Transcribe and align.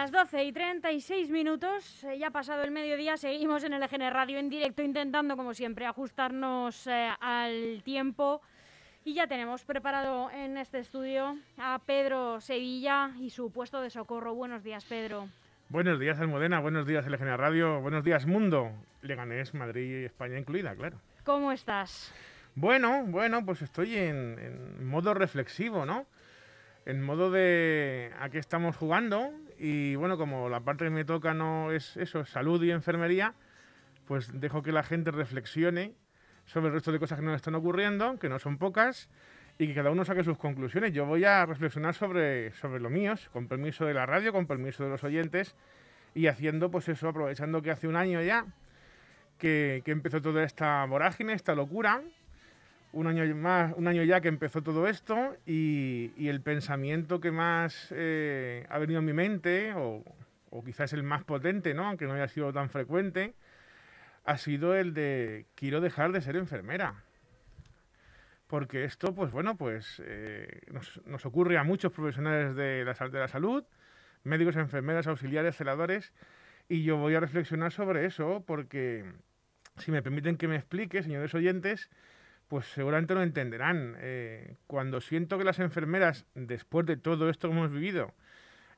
Las 0.00 0.12
12 0.12 0.44
y 0.44 0.52
36 0.52 1.28
minutos, 1.28 2.04
eh, 2.04 2.18
ya 2.18 2.28
ha 2.28 2.30
pasado 2.30 2.62
el 2.62 2.70
mediodía, 2.70 3.18
seguimos 3.18 3.64
en 3.64 3.74
el 3.74 3.82
EGN 3.82 4.10
Radio 4.10 4.38
en 4.38 4.48
directo 4.48 4.82
intentando, 4.82 5.36
como 5.36 5.52
siempre, 5.52 5.84
ajustarnos 5.84 6.86
eh, 6.86 7.10
al 7.20 7.82
tiempo. 7.84 8.40
Y 9.04 9.12
ya 9.12 9.26
tenemos 9.26 9.62
preparado 9.62 10.30
en 10.30 10.56
este 10.56 10.78
estudio 10.78 11.36
a 11.58 11.78
Pedro 11.84 12.40
Sevilla 12.40 13.10
y 13.20 13.28
su 13.28 13.52
puesto 13.52 13.82
de 13.82 13.90
socorro. 13.90 14.34
Buenos 14.34 14.64
días, 14.64 14.86
Pedro. 14.86 15.28
Buenos 15.68 16.00
días, 16.00 16.18
Almudena. 16.18 16.60
Buenos 16.60 16.86
días, 16.86 17.06
LGN 17.06 17.36
Radio. 17.36 17.82
Buenos 17.82 18.02
días, 18.02 18.24
Mundo. 18.24 18.72
Leganés, 19.02 19.52
Madrid 19.52 20.00
y 20.00 20.04
España 20.06 20.38
incluida, 20.38 20.74
claro. 20.74 20.96
¿Cómo 21.24 21.52
estás? 21.52 22.10
Bueno, 22.54 23.04
bueno, 23.04 23.44
pues 23.44 23.60
estoy 23.60 23.96
en, 23.96 24.38
en 24.38 24.86
modo 24.86 25.12
reflexivo, 25.12 25.84
¿no? 25.84 26.06
En 26.86 27.02
modo 27.02 27.30
de 27.30 28.12
a 28.18 28.30
qué 28.30 28.38
estamos 28.38 28.78
jugando. 28.78 29.30
Y 29.62 29.94
bueno, 29.94 30.16
como 30.16 30.48
la 30.48 30.60
parte 30.60 30.84
que 30.84 30.90
me 30.90 31.04
toca 31.04 31.34
no 31.34 31.70
es 31.70 31.94
eso, 31.98 32.24
salud 32.24 32.62
y 32.64 32.70
enfermería, 32.70 33.34
pues 34.06 34.40
dejo 34.40 34.62
que 34.62 34.72
la 34.72 34.82
gente 34.82 35.10
reflexione 35.10 35.92
sobre 36.46 36.68
el 36.68 36.72
resto 36.72 36.92
de 36.92 36.98
cosas 36.98 37.18
que 37.18 37.26
nos 37.26 37.36
están 37.36 37.54
ocurriendo, 37.54 38.18
que 38.18 38.30
no 38.30 38.38
son 38.38 38.56
pocas, 38.56 39.10
y 39.58 39.66
que 39.66 39.74
cada 39.74 39.90
uno 39.90 40.06
saque 40.06 40.24
sus 40.24 40.38
conclusiones. 40.38 40.94
Yo 40.94 41.04
voy 41.04 41.26
a 41.26 41.44
reflexionar 41.44 41.92
sobre, 41.92 42.52
sobre 42.52 42.80
lo 42.80 42.88
mío, 42.88 43.12
con 43.34 43.48
permiso 43.48 43.84
de 43.84 43.92
la 43.92 44.06
radio, 44.06 44.32
con 44.32 44.46
permiso 44.46 44.84
de 44.84 44.88
los 44.88 45.04
oyentes, 45.04 45.54
y 46.14 46.28
haciendo 46.28 46.70
pues 46.70 46.88
eso, 46.88 47.08
aprovechando 47.08 47.60
que 47.60 47.70
hace 47.70 47.86
un 47.86 47.96
año 47.96 48.22
ya 48.22 48.46
que, 49.36 49.82
que 49.84 49.90
empezó 49.90 50.22
toda 50.22 50.42
esta 50.42 50.86
vorágine, 50.86 51.34
esta 51.34 51.54
locura, 51.54 52.00
un 52.92 53.06
año 53.06 53.34
más, 53.36 53.72
un 53.76 53.88
año 53.88 54.02
ya 54.02 54.20
que 54.20 54.28
empezó 54.28 54.62
todo 54.62 54.88
esto 54.88 55.36
y, 55.46 56.12
el 56.28 56.40
pensamiento 56.40 57.20
que 57.20 57.30
más 57.30 57.88
eh, 57.90 58.66
ha 58.68 58.78
venido 58.78 58.98
a 58.98 59.02
mi 59.02 59.12
mente, 59.12 59.72
o, 59.74 60.04
o 60.50 60.64
quizás 60.64 60.92
el 60.92 61.02
más 61.02 61.24
potente, 61.24 61.74
¿no? 61.74 61.86
aunque 61.86 62.06
no 62.06 62.14
haya 62.14 62.28
sido 62.28 62.52
tan 62.52 62.68
frecuente, 62.68 63.34
ha 64.24 64.36
sido 64.38 64.74
el 64.76 64.94
de 64.94 65.46
quiero 65.54 65.80
dejar 65.80 66.12
de 66.12 66.20
ser 66.20 66.36
enfermera. 66.36 67.02
Porque 68.46 68.84
esto, 68.84 69.14
pues 69.14 69.30
bueno, 69.30 69.56
pues 69.56 70.02
eh, 70.04 70.62
nos, 71.06 71.24
ocurre 71.24 71.56
a 71.56 71.62
muchos 71.62 71.92
profesionales 71.92 72.56
de 72.56 72.84
la, 72.84 73.08
de 73.08 73.18
la 73.18 73.28
salud, 73.28 73.64
médicos, 74.24 74.56
enfermeras, 74.56 75.06
auxiliares, 75.06 75.56
celadores, 75.56 76.12
y 76.68 76.82
yo 76.82 76.96
voy 76.96 77.14
a 77.14 77.20
reflexionar 77.20 77.72
sobre 77.72 78.06
eso 78.06 78.42
porque, 78.46 79.04
si 79.78 79.92
me 79.92 80.02
permiten 80.02 80.36
que 80.36 80.48
me 80.48 80.56
explique, 80.56 81.02
señores 81.02 81.32
oyentes, 81.34 81.90
pues 82.50 82.66
seguramente 82.66 83.14
lo 83.14 83.22
entenderán. 83.22 83.94
Eh, 84.00 84.56
cuando 84.66 85.00
siento 85.00 85.38
que 85.38 85.44
las 85.44 85.60
enfermeras, 85.60 86.26
después 86.34 86.84
de 86.84 86.96
todo 86.96 87.30
esto 87.30 87.48
que 87.48 87.54
hemos 87.54 87.70
vivido, 87.70 88.12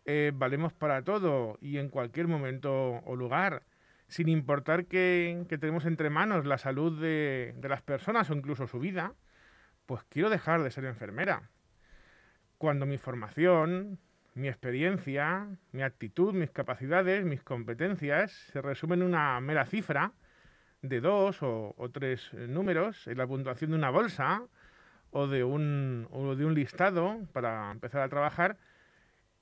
eh, 0.05 0.31
valemos 0.35 0.75
para 0.75 1.03
todo 1.03 1.57
y 1.63 1.79
en 1.79 1.89
cualquier 1.89 2.29
momento 2.29 3.01
o 3.07 3.17
lugar, 3.17 3.63
sin 4.09 4.29
importar 4.29 4.85
que, 4.85 5.47
tenemos 5.49 5.87
entre 5.87 6.11
manos 6.11 6.45
la 6.45 6.59
salud 6.59 7.01
de, 7.01 7.55
de 7.57 7.69
las 7.71 7.81
personas 7.81 8.29
o 8.29 8.35
incluso 8.35 8.67
su 8.67 8.79
vida, 8.79 9.15
pues 9.87 10.05
quiero 10.11 10.29
dejar 10.29 10.63
de 10.63 10.71
ser 10.71 10.85
enfermera. 10.85 11.49
Cuando 12.59 12.85
mi 12.85 12.99
formación, 12.99 13.99
mi 14.35 14.49
experiencia, 14.49 15.49
mi 15.73 15.83
actitud, 15.83 16.35
mis 16.35 16.51
capacidades, 16.51 17.25
mis 17.25 17.43
competencias 17.43 18.33
se 18.53 18.61
resumen 18.61 19.01
en 19.01 19.07
una 19.07 19.41
mera 19.41 19.65
cifra 19.65 20.13
de 20.83 21.01
dos 21.01 21.39
o, 21.43 21.75
tres 21.93 22.31
eh, 22.35 22.47
números 22.49 23.07
en 23.07 23.19
la 23.19 23.27
puntuación 23.27 23.71
de 23.71 23.77
una 23.77 23.91
bolsa 23.91 24.43
o 25.11 25.27
de 25.27 25.45
un, 25.45 26.09
listado 26.55 27.21
para 27.33 27.71
empezar 27.71 28.03
a 28.03 28.09
trabajar, 28.09 28.57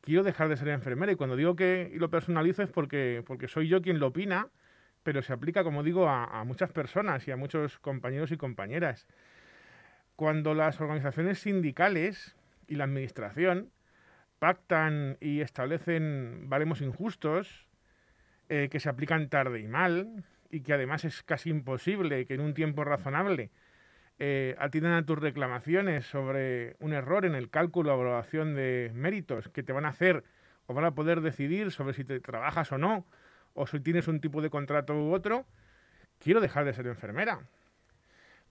quiero 0.00 0.22
dejar 0.22 0.48
de 0.48 0.56
ser 0.56 0.68
enfermera. 0.68 1.12
Y 1.12 1.16
cuando 1.16 1.36
digo 1.36 1.56
que 1.56 1.92
lo 1.94 2.10
personalizo 2.10 2.62
es 2.62 2.70
porque, 2.70 3.24
soy 3.48 3.68
yo 3.68 3.80
quien 3.80 3.98
lo 4.00 4.08
opina, 4.08 4.48
pero 5.02 5.22
se 5.22 5.32
aplica, 5.32 5.64
como 5.64 5.82
digo, 5.82 6.08
a, 6.08 6.40
a 6.40 6.44
muchas 6.44 6.72
personas 6.72 7.26
y 7.26 7.30
a 7.30 7.36
muchos 7.36 7.78
compañeros 7.78 8.32
y 8.32 8.36
compañeras. 8.36 9.06
Cuando 10.16 10.54
las 10.54 10.80
organizaciones 10.80 11.38
sindicales 11.38 12.36
y 12.66 12.74
la 12.74 12.84
administración 12.84 13.70
pactan 14.40 15.18
y 15.20 15.40
establecen 15.42 16.48
baremos 16.48 16.80
injustos 16.80 17.68
eh, 18.48 18.68
que 18.68 18.80
se 18.80 18.88
aplican 18.88 19.28
tarde 19.28 19.60
y 19.60 19.68
mal 19.68 20.24
y 20.50 20.60
que 20.60 20.72
además 20.72 21.04
es 21.04 21.22
casi 21.22 21.50
imposible 21.50 22.26
que 22.26 22.34
en 22.34 22.40
un 22.40 22.54
tiempo 22.54 22.84
razonable 22.84 23.50
eh, 24.18 24.54
atiendan 24.58 24.92
a 24.92 25.06
tus 25.06 25.18
reclamaciones 25.18 26.04
sobre 26.06 26.76
un 26.80 26.92
error 26.92 27.24
en 27.24 27.34
el 27.34 27.48
cálculo 27.48 27.92
o 27.92 27.94
evaluación 27.94 28.54
de 28.54 28.90
méritos 28.94 29.48
que 29.48 29.62
te 29.62 29.72
van 29.72 29.86
a 29.86 29.90
hacer 29.90 30.24
o 30.66 30.74
van 30.74 30.84
a 30.84 30.94
poder 30.94 31.22
decidir 31.22 31.72
sobre 31.72 31.94
si 31.94 32.04
te 32.04 32.20
trabajas 32.20 32.70
o 32.70 32.78
no, 32.78 33.06
o 33.54 33.66
si 33.66 33.80
tienes 33.80 34.08
un 34.08 34.20
tipo 34.20 34.42
de 34.42 34.50
contrato 34.50 34.94
u 34.94 35.14
otro, 35.14 35.46
quiero 36.18 36.40
dejar 36.40 36.64
de 36.64 36.74
ser 36.74 36.86
enfermera. 36.86 37.40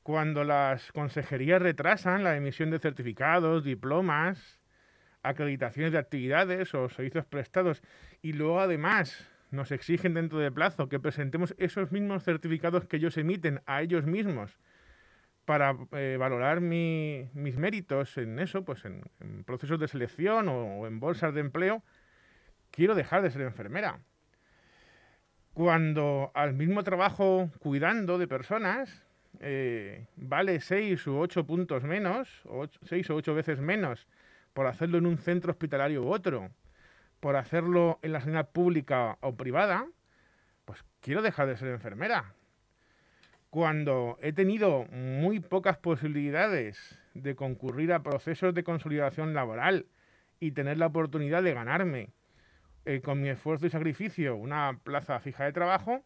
Cuando 0.03 0.43
las 0.43 0.91
consejerías 0.91 1.61
retrasan 1.61 2.23
la 2.23 2.35
emisión 2.35 2.71
de 2.71 2.79
certificados, 2.79 3.63
diplomas, 3.63 4.59
acreditaciones 5.21 5.91
de 5.91 5.99
actividades 5.99 6.73
o 6.73 6.89
servicios 6.89 7.25
prestados 7.25 7.83
y 8.21 8.33
luego 8.33 8.59
además 8.59 9.28
nos 9.51 9.71
exigen 9.71 10.13
dentro 10.13 10.39
de 10.39 10.51
plazo 10.51 10.89
que 10.89 10.99
presentemos 10.99 11.55
esos 11.57 11.91
mismos 11.91 12.23
certificados 12.23 12.85
que 12.85 12.97
ellos 12.97 13.17
emiten 13.17 13.61
a 13.65 13.81
ellos 13.81 14.05
mismos 14.05 14.57
para 15.45 15.75
eh, 15.93 16.17
valorar 16.19 16.61
mi- 16.61 17.29
mis 17.33 17.57
méritos 17.57 18.17
en 18.17 18.37
eso, 18.39 18.63
pues 18.63 18.85
en, 18.85 19.01
en 19.19 19.43
procesos 19.43 19.79
de 19.79 19.87
selección 19.87 20.47
o, 20.47 20.79
o 20.81 20.87
en 20.87 20.99
bolsas 20.99 21.33
de 21.33 21.39
empleo, 21.41 21.81
quiero 22.69 22.93
dejar 22.93 23.23
de 23.23 23.31
ser 23.31 23.41
enfermera. 23.41 23.99
Cuando 25.53 26.31
al 26.35 26.53
mismo 26.53 26.83
trabajo 26.83 27.49
cuidando 27.59 28.17
de 28.17 28.27
personas 28.27 29.03
eh, 29.39 30.05
vale 30.16 30.59
seis 30.59 31.05
u 31.07 31.17
ocho 31.17 31.45
puntos 31.45 31.83
menos, 31.83 32.45
o 32.45 32.59
ocho- 32.59 32.79
seis 32.83 33.09
o 33.09 33.16
ocho 33.16 33.33
veces 33.33 33.59
menos, 33.59 34.07
por 34.53 34.67
hacerlo 34.67 34.97
en 34.99 35.05
un 35.05 35.17
centro 35.17 35.51
hospitalario 35.51 36.03
u 36.03 36.09
otro, 36.11 36.51
por 37.19 37.35
hacerlo 37.35 38.00
en 38.02 38.13
la 38.13 38.22
sanidad 38.22 38.50
pública 38.50 39.18
o 39.22 39.35
privada, 39.35 39.88
pues 40.66 40.84
quiero 41.02 41.22
dejar 41.22 41.47
de 41.47 41.58
ser 41.58 41.70
enfermera. 41.70 42.34
Cuando 43.49 44.17
he 44.22 44.32
tenido 44.32 44.85
muy 44.85 45.40
pocas 45.40 45.78
posibilidades 45.78 46.99
de 47.14 47.35
concurrir 47.35 47.91
a 47.93 48.03
procesos 48.03 48.53
de 48.53 48.64
consolidación 48.64 49.34
laboral 49.34 49.88
y 50.40 50.52
tener 50.52 50.78
la 50.78 50.85
oportunidad 50.88 51.43
de 51.43 51.53
ganarme 51.53 52.09
eh, 52.85 53.02
con 53.02 53.22
mi 53.22 53.29
esfuerzo 53.29 53.66
y 53.66 53.70
sacrificio 53.70 54.35
una 54.35 54.79
plaza 54.84 55.20
fija 55.20 55.43
de 55.46 55.52
trabajo, 55.52 56.03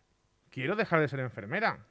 quiero 0.50 0.76
dejar 0.76 1.02
de 1.02 1.08
ser 1.08 1.20
enfermera. 1.20 1.86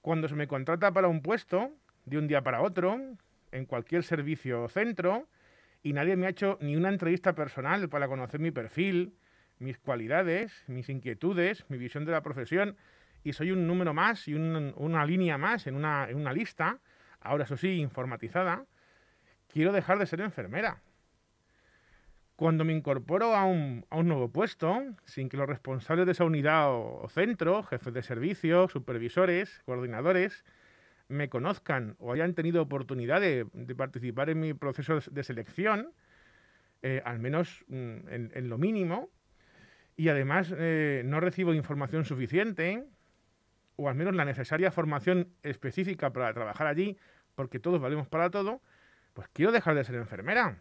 Cuando 0.00 0.28
se 0.28 0.34
me 0.34 0.46
contrata 0.46 0.92
para 0.92 1.08
un 1.08 1.22
puesto, 1.22 1.70
de 2.04 2.18
un 2.18 2.28
día 2.28 2.42
para 2.42 2.62
otro, 2.62 3.00
en 3.52 3.66
cualquier 3.66 4.02
servicio 4.02 4.64
o 4.64 4.68
centro, 4.68 5.26
y 5.84 5.92
nadie 5.92 6.16
me 6.16 6.26
ha 6.26 6.30
hecho 6.30 6.58
ni 6.60 6.74
una 6.74 6.88
entrevista 6.88 7.34
personal 7.34 7.88
para 7.88 8.08
conocer 8.08 8.40
mi 8.40 8.50
perfil, 8.50 9.14
mis 9.58 9.78
cualidades, 9.78 10.64
mis 10.66 10.88
inquietudes, 10.88 11.64
mi 11.68 11.78
visión 11.78 12.04
de 12.06 12.12
la 12.12 12.22
profesión, 12.22 12.76
y 13.22 13.34
soy 13.34 13.52
un 13.52 13.66
número 13.66 13.94
más 13.94 14.26
y 14.26 14.34
un- 14.34 14.72
una 14.76 15.04
línea 15.06 15.38
más 15.38 15.66
en 15.66 15.76
una, 15.76 16.08
en 16.08 16.16
una 16.16 16.32
lista, 16.32 16.80
ahora 17.20 17.44
eso 17.44 17.56
sí, 17.56 17.80
informatizada, 17.80 18.64
quiero 19.46 19.72
dejar 19.72 19.98
de 19.98 20.06
ser 20.06 20.20
enfermera. 20.22 20.80
Cuando 22.36 22.64
me 22.64 22.72
incorporo 22.72 23.36
a 23.36 23.44
un, 23.44 23.86
a 23.90 23.96
un 23.98 24.08
nuevo 24.08 24.28
puesto, 24.28 24.82
sin 25.04 25.28
que 25.28 25.36
los 25.36 25.46
responsables 25.48 26.06
de 26.06 26.12
esa 26.12 26.24
unidad 26.24 26.70
o, 26.72 27.02
o 27.02 27.08
centro, 27.08 27.62
jefes 27.62 27.92
de 27.94 28.02
servicio, 28.02 28.68
supervisores, 28.68 29.62
coordinadores, 29.66 30.44
me 31.08 31.28
conozcan 31.28 31.96
o 31.98 32.12
hayan 32.12 32.34
tenido 32.34 32.62
oportunidad 32.62 33.20
de, 33.20 33.46
participar 33.76 34.30
en 34.30 34.40
mi 34.40 34.54
proceso 34.54 34.98
de 35.10 35.22
selección, 35.22 35.92
eh, 36.82 37.02
al 37.04 37.18
menos 37.18 37.64
mm, 37.68 38.08
en, 38.08 38.48
lo 38.48 38.58
mínimo, 38.58 39.10
y 39.96 40.08
además 40.08 40.52
eh, 40.56 41.02
no 41.04 41.20
recibo 41.20 41.54
información 41.54 42.04
suficiente, 42.04 42.84
o 43.76 43.88
al 43.88 43.94
menos 43.94 44.14
la 44.14 44.24
necesaria 44.24 44.70
formación 44.70 45.28
específica 45.42 46.12
para 46.12 46.32
trabajar 46.32 46.66
allí, 46.66 46.96
porque 47.34 47.58
todos 47.58 47.80
valemos 47.80 48.08
para 48.08 48.30
todo, 48.30 48.60
pues 49.12 49.28
quiero 49.32 49.52
dejar 49.52 49.74
de 49.74 49.84
ser 49.84 49.96
enfermera 49.96 50.58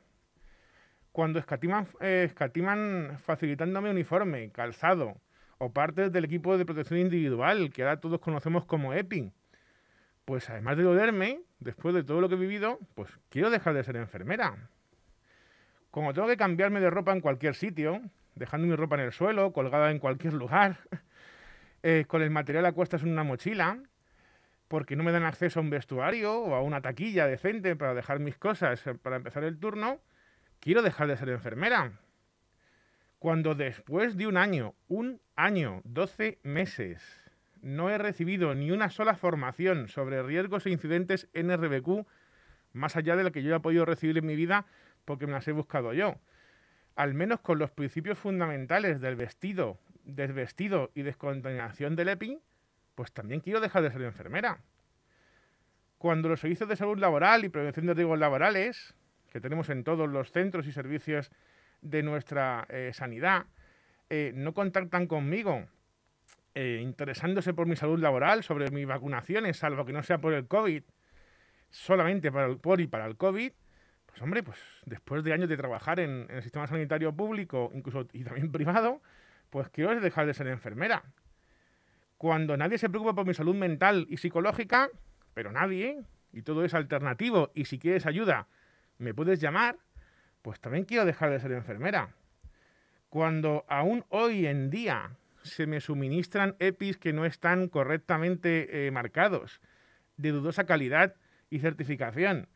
cuando 1.13 1.37
escatiman, 1.39 1.87
escatiman 2.01 3.19
facilitándome 3.19 3.91
uniforme, 3.91 4.51
calzado 4.51 5.21
o 5.59 5.71
partes 5.71 6.11
del 6.11 6.25
equipo 6.25 6.57
de 6.57 6.65
protección 6.65 6.99
individual, 6.99 7.71
que 7.71 7.83
ahora 7.83 8.01
todos 8.01 8.19
conocemos 8.19 8.65
como 8.65 8.93
EPI. 8.93 9.31
Pues 10.25 10.49
además 10.49 10.77
de 10.77 10.83
dolerme, 10.83 11.41
después 11.59 11.93
de 11.93 12.03
todo 12.03 12.21
lo 12.21 12.29
que 12.29 12.35
he 12.35 12.37
vivido, 12.37 12.79
pues 12.95 13.09
quiero 13.29 13.49
dejar 13.49 13.73
de 13.73 13.83
ser 13.83 13.97
enfermera. 13.97 14.69
Como 15.91 16.13
tengo 16.13 16.27
que 16.27 16.37
cambiarme 16.37 16.79
de 16.79 16.89
ropa 16.89 17.11
en 17.11 17.21
cualquier 17.21 17.55
sitio, 17.55 18.01
dejando 18.35 18.67
mi 18.67 18.75
ropa 18.75 18.95
en 18.95 19.01
el 19.01 19.11
suelo, 19.11 19.51
colgada 19.51 19.91
en 19.91 19.99
cualquier 19.99 20.33
lugar, 20.33 20.77
eh, 21.83 22.05
con 22.07 22.21
el 22.21 22.31
material 22.31 22.65
a 22.65 22.71
cuestas 22.71 23.03
en 23.03 23.09
una 23.09 23.23
mochila, 23.23 23.79
porque 24.67 24.95
no 24.95 25.03
me 25.03 25.11
dan 25.11 25.23
acceso 25.23 25.59
a 25.59 25.63
un 25.63 25.69
vestuario 25.69 26.33
o 26.39 26.55
a 26.55 26.61
una 26.61 26.81
taquilla 26.81 27.27
decente 27.27 27.75
para 27.75 27.93
dejar 27.93 28.19
mis 28.19 28.37
cosas 28.37 28.85
eh, 28.87 28.95
para 28.95 29.17
empezar 29.17 29.43
el 29.43 29.59
turno, 29.59 29.99
quiero 30.59 30.81
dejar 30.81 31.07
de 31.07 31.17
ser 31.17 31.29
enfermera. 31.29 31.91
Cuando 33.19 33.55
después 33.55 34.17
de 34.17 34.27
un 34.27 34.37
año, 34.37 34.75
un 34.87 35.21
año, 35.35 35.81
12 35.83 36.39
meses, 36.43 37.22
no 37.63 37.89
he 37.89 37.97
recibido 37.97 38.53
ni 38.53 38.71
una 38.71 38.89
sola 38.89 39.15
formación 39.15 39.87
sobre 39.87 40.21
riesgos 40.21 40.65
e 40.65 40.69
incidentes 40.69 41.29
en 41.33 41.49
RBQ, 41.49 42.05
más 42.73 42.95
allá 42.97 43.15
de 43.15 43.23
lo 43.23 43.31
que 43.31 43.41
yo 43.41 43.55
he 43.55 43.59
podido 43.61 43.85
recibir 43.85 44.17
en 44.17 44.25
mi 44.25 44.35
vida 44.35 44.65
porque 45.05 45.25
me 45.25 45.33
las 45.33 45.47
he 45.47 45.53
buscado 45.53 45.93
yo. 45.93 46.15
Al 46.95 47.13
menos 47.13 47.39
con 47.39 47.59
los 47.59 47.71
principios 47.71 48.19
fundamentales 48.19 48.99
del 48.99 49.15
vestido, 49.15 49.79
desvestido 50.03 50.91
y 50.93 51.03
descontaminación 51.03 51.95
del 51.95 52.09
EPI, 52.09 52.39
pues 52.95 53.13
también 53.13 53.39
quiero 53.39 53.61
dejar 53.61 53.81
de 53.81 53.91
ser 53.91 54.01
enfermera. 54.01 54.59
Cuando 55.97 56.27
los 56.27 56.41
servicios 56.41 56.67
de 56.67 56.75
salud 56.75 56.97
laboral 56.97 57.45
y 57.45 57.49
prevención 57.49 57.85
de 57.87 57.93
riesgos 57.93 58.19
laborales 58.19 58.93
que 59.31 59.39
tenemos 59.39 59.69
en 59.69 59.85
todos 59.85 60.09
los 60.09 60.31
centros 60.31 60.67
y 60.67 60.73
servicios 60.73 61.31
de 61.81 62.03
nuestra 62.03 62.67
eh, 62.69 62.91
sanidad, 62.93 63.45
eh, 64.09 64.33
no 64.35 64.53
contactan 64.53 65.07
conmigo 65.07 65.65
eh, 66.55 66.79
interesándose 66.81 67.53
por 67.53 67.67
mi 67.67 67.75
salud 67.75 67.99
laboral, 67.99 68.43
sobre 68.43 68.69
mis 68.71 68.85
vacunaciones, 68.85 69.57
salvo 69.57 69.85
que 69.85 69.93
no 69.93 70.03
sea 70.03 70.19
por 70.19 70.33
el 70.33 70.47
COVID, 70.47 70.83
solamente 71.69 72.31
para 72.31 72.47
el, 72.47 72.57
por 72.57 72.79
y 72.79 72.87
para 72.87 73.05
el 73.05 73.17
COVID, 73.17 73.51
pues 74.05 74.21
hombre, 74.21 74.43
pues 74.43 74.59
después 74.85 75.23
de 75.23 75.33
años 75.33 75.49
de 75.49 75.57
trabajar 75.57 75.99
en 75.99 76.27
el 76.29 76.43
sistema 76.43 76.67
sanitario 76.67 77.15
público, 77.15 77.71
incluso 77.73 78.07
y 78.13 78.23
también 78.23 78.51
privado, 78.51 79.01
pues 79.49 79.69
quiero 79.69 79.99
dejar 79.99 80.27
de 80.27 80.33
ser 80.35 80.47
enfermera. 80.47 81.03
Cuando 82.17 82.55
nadie 82.55 82.77
se 82.77 82.89
preocupa 82.89 83.15
por 83.15 83.25
mi 83.25 83.33
salud 83.33 83.55
mental 83.55 84.05
y 84.09 84.17
psicológica, 84.17 84.89
pero 85.33 85.51
nadie, 85.51 86.03
y 86.31 86.43
todo 86.43 86.63
es 86.63 86.75
alternativo, 86.75 87.51
y 87.55 87.65
si 87.65 87.79
quieres 87.79 88.05
ayuda, 88.05 88.47
me 88.99 89.13
puedes 89.13 89.39
llamar, 89.39 89.77
pues 90.43 90.59
también 90.59 90.85
quiero 90.85 91.05
dejar 91.05 91.31
de 91.31 91.39
ser 91.39 91.51
enfermera. 91.51 92.13
Cuando 93.09 93.65
aún 93.67 94.05
hoy 94.09 94.45
en 94.45 94.69
día 94.69 95.17
se 95.43 95.67
me 95.67 95.81
suministran 95.81 96.55
EPIs 96.59 96.97
que 96.97 97.13
no 97.13 97.25
están 97.25 97.67
correctamente 97.67 98.87
eh, 98.87 98.91
marcados, 98.91 99.61
de 100.17 100.31
dudosa 100.31 100.65
calidad 100.65 101.15
y 101.49 101.59
certificación, 101.59 102.47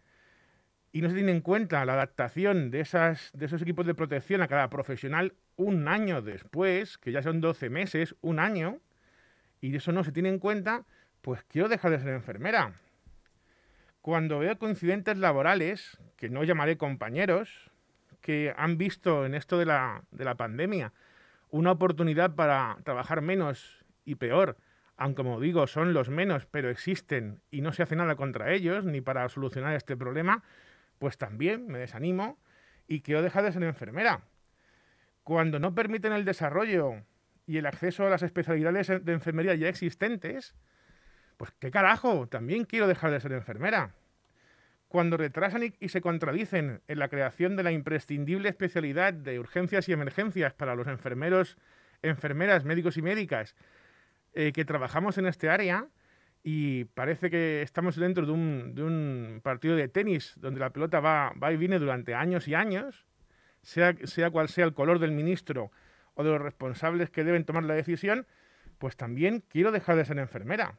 y 0.92 1.02
no 1.02 1.10
se 1.10 1.16
tiene 1.16 1.32
en 1.32 1.42
cuenta 1.42 1.86
la 1.86 1.94
adaptación 1.94 2.72
de, 2.72 2.80
esos 2.80 3.62
equipos 3.62 3.86
de 3.86 3.94
protección 3.94 4.42
a 4.42 4.48
cada 4.48 4.70
profesional 4.70 5.36
un 5.56 5.88
año 5.88 6.22
después, 6.22 6.98
que 6.98 7.12
ya 7.12 7.22
son 7.22 7.42
12 7.42 7.70
meses, 7.70 8.16
un 8.22 8.40
año, 8.40 8.80
y 9.60 9.76
eso 9.76 9.92
no 9.92 10.04
se 10.04 10.12
tiene 10.12 10.30
en 10.30 10.40
cuenta, 10.40 10.86
pues 11.22 11.44
quiero 11.44 11.68
dejar 11.68 11.92
de 11.92 12.00
ser 12.00 12.10
enfermera. 12.10 12.74
Cuando 14.02 14.40
veo 14.40 14.58
coincidentes 14.58 15.18
laborales, 15.18 16.00
que 16.16 16.30
no 16.30 16.44
llamaré 16.44 16.78
compañeros, 16.78 17.70
que 18.22 18.54
han 18.56 18.78
visto 18.78 19.26
en 19.26 19.36
esto 19.36 19.60
de 19.60 19.66
la 19.66 20.36
pandemia 20.38 20.94
una 21.50 21.72
oportunidad 21.72 22.36
para 22.36 22.78
trabajar 22.84 23.22
menos 23.22 23.86
y 24.06 24.16
peor, 24.16 24.58
aunque 24.96 25.18
como 25.18 25.40
digo, 25.40 25.68
son 25.68 25.94
los 25.94 26.10
menos, 26.10 26.46
pero 26.46 26.70
existen 26.70 27.42
y 27.52 27.62
no 27.62 27.72
se 27.72 27.84
hace 27.84 27.96
nada 27.96 28.16
contra 28.16 28.52
ellos, 28.52 28.84
ni 28.86 29.02
para 29.02 29.28
solucionar 29.30 29.76
este 29.76 29.96
problema, 29.96 30.44
pues 31.00 31.18
también 31.18 31.68
me 31.68 31.78
desanimo 31.78 32.40
y 32.88 33.02
quiero 33.02 33.22
dejar 33.22 33.44
de 33.44 33.52
ser 33.52 33.64
enfermera. 33.64 34.22
Cuando 35.24 35.60
no 35.60 35.76
permiten 35.76 36.14
el 36.14 36.26
desarrollo 36.26 37.04
y 37.46 37.58
el 37.58 37.66
acceso 37.66 38.08
a 38.08 38.10
las 38.10 38.24
especialidades 38.24 38.88
de 38.88 39.14
enfermería 39.14 39.56
ya 39.56 39.70
existentes, 39.70 40.56
pues 41.38 41.52
qué 41.60 41.70
carajo, 41.70 42.28
también 42.28 42.66
quiero 42.66 42.88
dejar 42.88 43.12
de 43.12 43.20
ser 43.20 43.34
enfermera. 43.34 43.94
Cuando 44.88 45.18
retrasan 45.18 45.74
y, 45.80 45.90
se 45.90 46.02
contradicen 46.02 46.82
en 46.88 47.00
la 47.00 47.10
creación 47.10 47.56
de 47.58 47.64
la 47.64 47.72
imprescindible 47.72 48.50
especialidad 48.50 49.14
de 49.14 49.40
urgencias 49.40 49.90
y 49.90 49.94
emergencias 49.94 50.54
para 50.54 50.76
los 50.76 50.88
enfermeros, 50.88 51.58
enfermeras, 52.02 52.64
médicos 52.64 52.96
y 52.96 53.02
médicas 53.02 53.56
eh, 54.34 54.54
que 54.54 54.64
trabajamos 54.64 55.18
en 55.18 55.26
este 55.26 55.50
área, 55.50 55.88
y 56.44 56.86
parece 56.86 57.30
que 57.30 57.62
estamos 57.62 57.98
dentro 57.98 58.26
de 58.26 58.32
un, 58.32 58.76
de 58.76 58.84
un, 58.84 59.42
partido 59.44 59.76
de 59.76 59.90
tenis 59.90 60.34
donde 60.38 60.62
la 60.62 60.70
pelota 60.70 61.02
va, 61.02 61.34
va 61.42 61.52
y 61.52 61.58
viene 61.58 61.80
durante 61.80 62.16
años 62.16 62.48
y 62.48 62.56
años, 62.56 63.06
sea, 63.64 63.94
sea 64.06 64.30
cual 64.30 64.48
sea 64.48 64.64
el 64.64 64.74
color 64.74 65.00
del 65.00 65.12
ministro 65.12 65.72
o 66.14 66.24
de 66.24 66.30
los 66.30 66.42
responsables 66.42 67.10
que 67.10 67.26
deben 67.26 67.44
tomar 67.44 67.64
la 67.64 67.74
decisión, 67.74 68.26
pues 68.78 68.96
también 68.96 69.44
quiero 69.50 69.74
dejar 69.74 69.98
de 69.98 70.06
ser 70.06 70.20
enfermera 70.20 70.78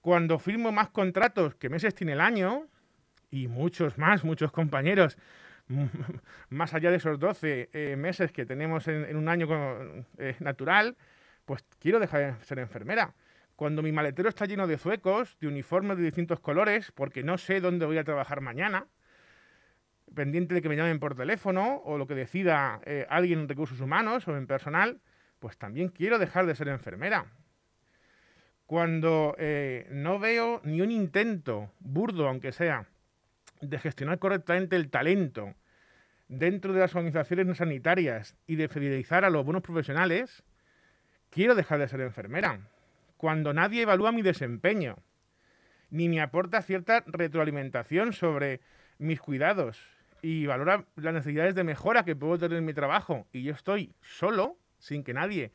cuando 0.00 0.38
firmo 0.38 0.72
más 0.72 0.90
contratos 0.90 1.54
que 1.54 1.68
meses 1.68 1.94
tiene 1.94 2.12
el 2.12 2.20
año, 2.20 2.66
y 3.30 3.48
muchos 3.48 3.98
más, 3.98 4.24
muchos 4.24 4.52
compañeros, 4.52 5.18
más 6.48 6.74
allá 6.74 6.90
de 6.90 6.96
esos 6.96 7.18
12 7.18 7.70
eh, 7.72 7.96
meses 7.96 8.32
que 8.32 8.46
tenemos 8.46 8.88
en, 8.88 9.16
un 9.16 9.28
año 9.28 9.48
eh, 10.18 10.36
natural, 10.40 10.96
pues 11.44 11.64
quiero 11.78 12.00
dejar 12.00 12.38
de 12.38 12.44
ser 12.44 12.58
enfermera. 12.58 13.14
Cuando 13.56 13.82
mi 13.82 13.90
maletero 13.90 14.28
está 14.28 14.46
lleno 14.46 14.66
de 14.66 14.78
zuecos, 14.78 15.36
de 15.40 15.48
uniformes 15.48 15.96
de 15.98 16.04
distintos 16.04 16.40
colores, 16.40 16.92
porque 16.92 17.22
no 17.22 17.38
sé 17.38 17.60
dónde 17.60 17.86
voy 17.86 17.98
a 17.98 18.04
trabajar 18.04 18.40
mañana, 18.40 18.86
pendiente 20.14 20.54
de 20.54 20.62
que 20.62 20.68
me 20.68 20.76
llamen 20.76 21.00
por 21.00 21.16
teléfono 21.16 21.82
o 21.84 21.98
lo 21.98 22.06
que 22.06 22.14
decida 22.14 22.80
eh, 22.84 23.06
alguien 23.10 23.40
en 23.40 23.48
recursos 23.48 23.80
humanos 23.80 24.26
o 24.28 24.36
en 24.36 24.46
personal, 24.46 25.00
pues 25.38 25.58
también 25.58 25.88
quiero 25.88 26.18
dejar 26.18 26.46
de 26.46 26.54
ser 26.54 26.68
enfermera 26.68 27.26
cuando 28.68 29.34
eh, 29.38 29.86
no 29.90 30.18
veo 30.18 30.60
ni 30.62 30.82
un 30.82 30.90
intento, 30.90 31.72
burdo 31.80 32.28
aunque 32.28 32.52
sea, 32.52 32.86
de 33.62 33.78
gestionar 33.78 34.18
correctamente 34.18 34.76
el 34.76 34.90
talento 34.90 35.54
dentro 36.28 36.74
de 36.74 36.80
las 36.80 36.94
organizaciones 36.94 37.56
sanitarias 37.56 38.36
y 38.46 38.56
de 38.56 38.68
fidelizar 38.68 39.24
a 39.24 39.30
los 39.30 39.42
buenos 39.42 39.62
profesionales, 39.62 40.42
quiero 41.30 41.54
dejar 41.54 41.78
de 41.78 41.88
ser 41.88 42.02
enfermera. 42.02 42.60
Cuando 43.16 43.54
nadie 43.54 43.80
evalúa 43.80 44.12
mi 44.12 44.20
desempeño, 44.20 44.98
ni 45.88 46.10
me 46.10 46.20
aporta 46.20 46.60
cierta 46.60 47.02
retroalimentación 47.06 48.12
sobre 48.12 48.60
mis 48.98 49.18
cuidados 49.18 49.80
y 50.20 50.44
valora 50.44 50.84
las 50.96 51.14
necesidades 51.14 51.54
de 51.54 51.64
mejora 51.64 52.04
que 52.04 52.16
puedo 52.16 52.36
tener 52.36 52.58
en 52.58 52.66
mi 52.66 52.74
trabajo 52.74 53.26
y 53.32 53.44
yo 53.44 53.54
estoy 53.54 53.94
solo, 54.02 54.58
sin 54.78 55.04
que 55.04 55.14
nadie 55.14 55.52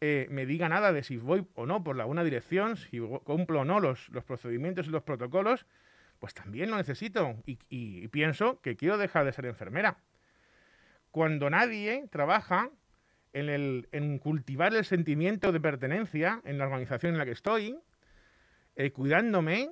eh, 0.00 0.26
me 0.30 0.46
diga 0.46 0.68
nada 0.68 0.92
de 0.92 1.02
si 1.02 1.18
voy 1.18 1.46
o 1.54 1.66
no 1.66 1.84
por 1.84 1.96
la 1.96 2.04
buena 2.04 2.24
dirección, 2.24 2.76
si 2.76 2.98
cumplo 3.24 3.60
o 3.60 3.64
no 3.64 3.80
los, 3.80 4.08
los 4.08 4.24
procedimientos 4.24 4.86
y 4.86 4.90
los 4.90 5.02
protocolos, 5.02 5.66
pues 6.18 6.34
también 6.34 6.70
lo 6.70 6.76
necesito 6.76 7.36
y, 7.46 8.08
pienso 8.08 8.60
que 8.60 8.76
quiero 8.76 8.98
dejar 8.98 9.24
de 9.24 9.32
ser 9.32 9.46
enfermera. 9.46 9.98
Cuando 11.10 11.50
nadie 11.50 12.06
trabaja 12.10 12.70
en, 13.32 13.48
el, 13.48 13.88
en 13.92 14.18
cultivar 14.18 14.74
el 14.74 14.84
sentimiento 14.84 15.50
de 15.52 15.60
pertenencia 15.60 16.40
en 16.44 16.58
la 16.58 16.64
organización 16.64 17.12
en 17.12 17.18
la 17.18 17.24
que 17.24 17.32
estoy, 17.32 17.76
eh, 18.76 18.92
cuidándome 18.92 19.70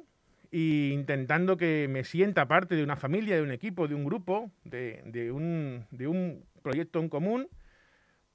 e 0.51 0.91
intentando 0.93 1.57
que 1.57 1.87
me 1.89 2.05
sienta 2.05 2.49
parte 2.49 2.75
de 2.75 2.83
una 2.83 2.97
familia, 2.97 3.37
de 3.37 3.43
un 3.43 3.53
equipo, 3.53 3.87
de 3.87 3.95
un 3.95 4.05
grupo, 4.05 4.51
de, 4.65 5.03
de, 5.05 5.31
un, 5.31 5.87
de 5.91 6.07
un 6.07 6.45
proyecto 6.63 6.99
en 6.99 7.09
común, 7.09 7.49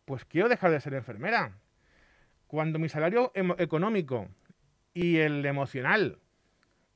pues 0.05 0.23
quiero 0.25 0.49
dejar 0.49 0.71
de 0.71 0.79
ser 0.79 0.93
enfermera. 0.93 1.57
Cuando 2.53 2.77
mi 2.77 2.87
salario 2.87 3.31
económico 3.57 4.29
y 4.93 5.17
el 5.17 5.43
emocional 5.43 6.19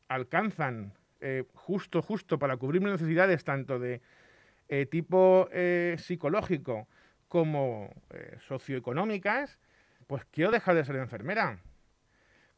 alcanzan 0.07 0.93
eh, 1.19 1.45
justo, 1.55 2.03
justo 2.03 2.37
para 2.37 2.57
cubrir 2.57 2.79
mis 2.79 2.91
necesidades 2.91 3.43
tanto 3.43 3.79
de 3.79 4.03
eh, 4.69 4.85
tipo 4.85 5.49
eh, 5.51 5.95
psicológico 5.97 6.87
como 7.27 7.89
socioeconómicas, 8.47 9.57
pues 10.05 10.25
quiero 10.25 10.51
dejar 10.51 10.75
de 10.75 10.85
ser 10.85 10.97
enfermera. 10.97 11.59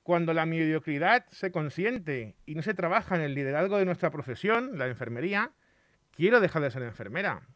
Cuando 0.03 0.33
la 0.33 0.45
mediocridad 0.45 1.25
se 1.29 1.53
consiente 1.53 2.35
y 2.45 2.55
no 2.55 2.63
se 2.63 2.73
trabaja 2.73 3.15
en 3.15 3.21
el 3.21 3.33
liderazgo 3.33 3.77
de 3.77 3.85
nuestra 3.85 4.11
profesión, 4.11 4.77
la 4.77 4.87
enfermería, 4.87 5.53
quiero 6.11 6.41
dejar 6.41 6.63
de 6.63 6.71
ser 6.71 6.83
enfermera. 6.83 7.47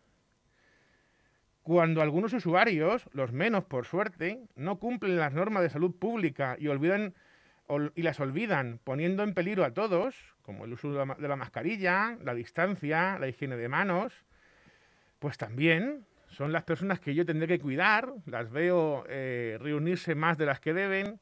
Cuando 1.63 2.01
algunos 2.01 2.33
usuarios, 2.33 3.05
los 3.13 3.31
menos 3.31 3.63
por 3.63 3.85
suerte, 3.85 4.39
no 4.55 4.79
cumplen 4.79 5.17
las 5.17 5.33
normas 5.33 5.63
de 5.63 5.69
salud 5.69 5.95
pública 5.95 6.57
y 6.59 6.67
olvidan 6.67 7.13
y 7.95 8.01
las 8.01 8.19
olvidan, 8.19 8.79
poniendo 8.83 9.23
en 9.23 9.33
peligro 9.33 9.63
a 9.63 9.73
todos, 9.73 10.35
como 10.43 10.65
el 10.65 10.73
uso 10.73 10.91
de 10.91 11.27
la, 11.27 11.35
mascarilla, 11.35 12.17
la 12.21 12.33
distancia, 12.33 13.17
la 13.17 13.27
higiene 13.27 13.55
de 13.55 13.69
manos, 13.69 14.13
pues 15.19 15.37
también 15.37 16.05
son 16.27 16.51
las 16.51 16.63
personas 16.63 16.99
que 16.99 17.15
yo 17.15 17.25
tendré 17.25 17.47
que 17.47 17.59
cuidar, 17.59 18.13
las 18.25 18.51
veo 18.51 19.05
eh, 19.07 19.57
reunirse 19.61 20.13
más 20.13 20.37
de 20.37 20.45
las 20.45 20.59
que 20.59 20.73
deben, 20.73 21.19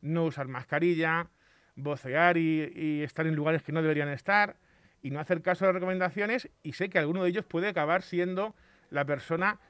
no 0.00 0.24
usar 0.24 0.48
mascarilla, 0.48 1.28
vocear 1.76 2.36
y, 2.36 3.02
estar 3.02 3.26
en 3.26 3.34
lugares 3.34 3.62
que 3.62 3.72
no 3.72 3.80
deberían 3.80 4.08
estar 4.08 4.56
y 5.02 5.10
no 5.10 5.20
hacer 5.20 5.42
caso 5.42 5.64
a 5.64 5.68
las 5.68 5.74
recomendaciones 5.74 6.48
y 6.62 6.72
sé 6.72 6.90
que 6.90 6.98
alguno 6.98 7.22
de 7.22 7.30
ellos 7.30 7.44
puede 7.44 7.68
acabar 7.68 8.02
siendo 8.02 8.54
la 8.90 9.04
persona 9.04 9.60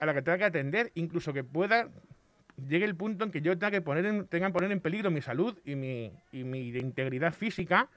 a 0.00 0.06
la 0.06 0.14
que 0.14 0.22
tenga 0.22 0.38
que 0.38 0.44
atender, 0.44 0.92
incluso 0.94 1.32
que 1.32 1.44
pueda 1.44 1.88
llegue 2.68 2.84
el 2.84 2.94
punto 2.94 3.24
en 3.24 3.30
que 3.30 3.40
yo 3.40 3.58
tenga 3.58 3.70
que 3.70 3.80
poner 3.80 4.06
en, 4.06 4.26
tenga 4.26 4.48
que 4.48 4.52
poner 4.52 4.70
en 4.72 4.80
peligro 4.80 5.10
mi 5.10 5.20
salud 5.20 5.58
y 5.64 5.74
mi, 5.74 6.12
y 6.32 6.44
mi 6.44 6.68
integridad 6.68 7.34
física, 7.34 7.88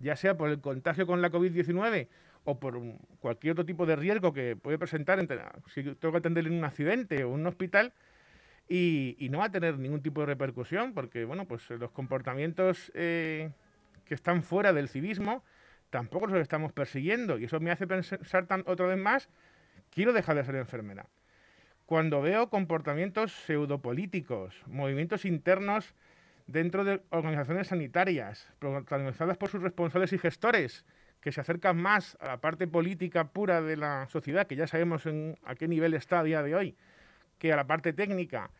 ya 0.00 0.16
sea 0.16 0.36
por 0.36 0.50
el 0.50 0.60
contagio 0.60 1.06
con 1.06 1.22
la 1.22 1.30
COVID-19 1.30 2.08
o 2.44 2.58
por 2.58 2.80
cualquier 3.20 3.52
otro 3.52 3.66
tipo 3.66 3.86
de 3.86 3.96
riesgo 3.96 4.32
que 4.32 4.56
puede 4.56 4.78
presentar 4.78 5.20
si 5.66 5.82
tengo 5.82 6.12
que 6.12 6.18
atender 6.18 6.46
en 6.46 6.54
un 6.54 6.64
accidente 6.64 7.22
o 7.24 7.30
un 7.30 7.46
hospital 7.46 7.92
y, 8.68 9.28
no 9.30 9.38
va 9.38 9.46
a 9.46 9.50
tener 9.50 9.78
ningún 9.78 10.00
tipo 10.00 10.20
de 10.20 10.26
repercusión 10.26 10.94
porque 10.94 11.24
bueno 11.24 11.46
pues 11.46 11.68
los 11.70 11.90
comportamientos 11.90 12.90
eh, 12.94 13.50
que 14.06 14.14
están 14.14 14.42
fuera 14.42 14.72
del 14.72 14.88
civismo 14.88 15.44
tampoco 15.90 16.28
los 16.28 16.40
estamos 16.40 16.72
persiguiendo 16.72 17.38
y 17.38 17.44
eso 17.44 17.60
me 17.60 17.70
hace 17.70 17.86
pensar 17.86 18.46
otra 18.64 18.86
vez 18.86 18.98
más 18.98 19.28
quiero 19.90 20.12
dejar 20.12 20.36
de 20.36 20.44
ser 20.44 20.54
enfermera 20.54 21.06
cuando 21.90 22.22
veo 22.22 22.50
comportamientos 22.50 23.32
pseudopolíticos, 23.32 24.54
movimientos 24.68 25.24
internos 25.24 25.92
dentro 26.46 26.84
de 26.84 27.02
organizaciones 27.10 27.66
sanitarias, 27.66 28.46
protagonizadas 28.60 29.36
por 29.36 29.48
sus 29.48 29.60
responsables 29.60 30.12
y 30.12 30.18
gestores, 30.18 30.84
que 31.20 31.32
se 31.32 31.40
acercan 31.40 31.76
más 31.78 32.16
a 32.20 32.28
la 32.28 32.40
parte 32.40 32.68
política 32.68 33.32
pura 33.32 33.60
de 33.60 33.76
la 33.76 34.06
sociedad, 34.06 34.46
que 34.46 34.54
ya 34.54 34.68
sabemos 34.68 35.04
en, 35.06 35.36
a 35.42 35.56
qué 35.56 35.66
nivel 35.66 35.94
está 35.94 36.20
a 36.20 36.22
día 36.22 36.44
de 36.44 36.54
hoy, 36.54 36.76
que 37.38 37.52
a 37.52 37.56
la 37.56 37.66
parte 37.66 37.92
técnica, 37.92 38.52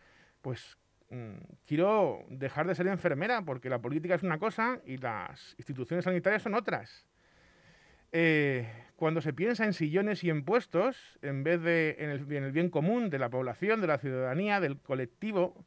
pues 0.42 0.76
mm, 1.10 1.36
quiero 1.66 2.24
dejar 2.30 2.66
de 2.66 2.74
ser 2.74 2.88
enfermera, 2.88 3.42
porque 3.42 3.70
la 3.70 3.78
política 3.78 4.16
es 4.16 4.24
una 4.24 4.40
cosa 4.40 4.80
y 4.84 4.96
las 4.96 5.54
instituciones 5.56 6.04
sanitarias 6.04 6.42
son 6.42 6.56
otras. 6.56 7.06
Eh, 8.12 8.68
cuando 8.96 9.20
se 9.20 9.32
piensa 9.32 9.64
en 9.64 9.72
sillones 9.72 10.24
y 10.24 10.30
en 10.30 10.44
puestos, 10.44 11.18
en 11.22 11.42
vez 11.42 11.62
de 11.62 11.96
en 11.98 12.10
el, 12.10 12.52
bien 12.52 12.68
común 12.68 13.08
de 13.08 13.18
la 13.18 13.30
población, 13.30 13.80
de 13.80 13.86
la 13.86 13.98
ciudadanía, 13.98 14.60
del 14.60 14.78
colectivo, 14.78 15.64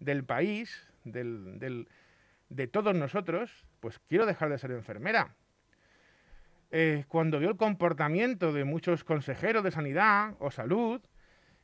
del 0.00 0.24
país, 0.24 0.86
de 1.04 2.66
todos 2.66 2.94
nosotros, 2.94 3.64
pues 3.80 3.98
quiero 4.08 4.26
dejar 4.26 4.50
de 4.50 4.58
ser 4.58 4.72
enfermera. 4.72 5.34
Eh, 6.76 7.04
cuando 7.08 7.38
veo 7.38 7.50
el 7.50 7.56
comportamiento 7.56 8.52
de 8.52 8.64
muchos 8.64 9.04
consejeros 9.04 9.62
de 9.62 9.70
sanidad 9.70 10.34
o 10.40 10.50
salud 10.50 11.00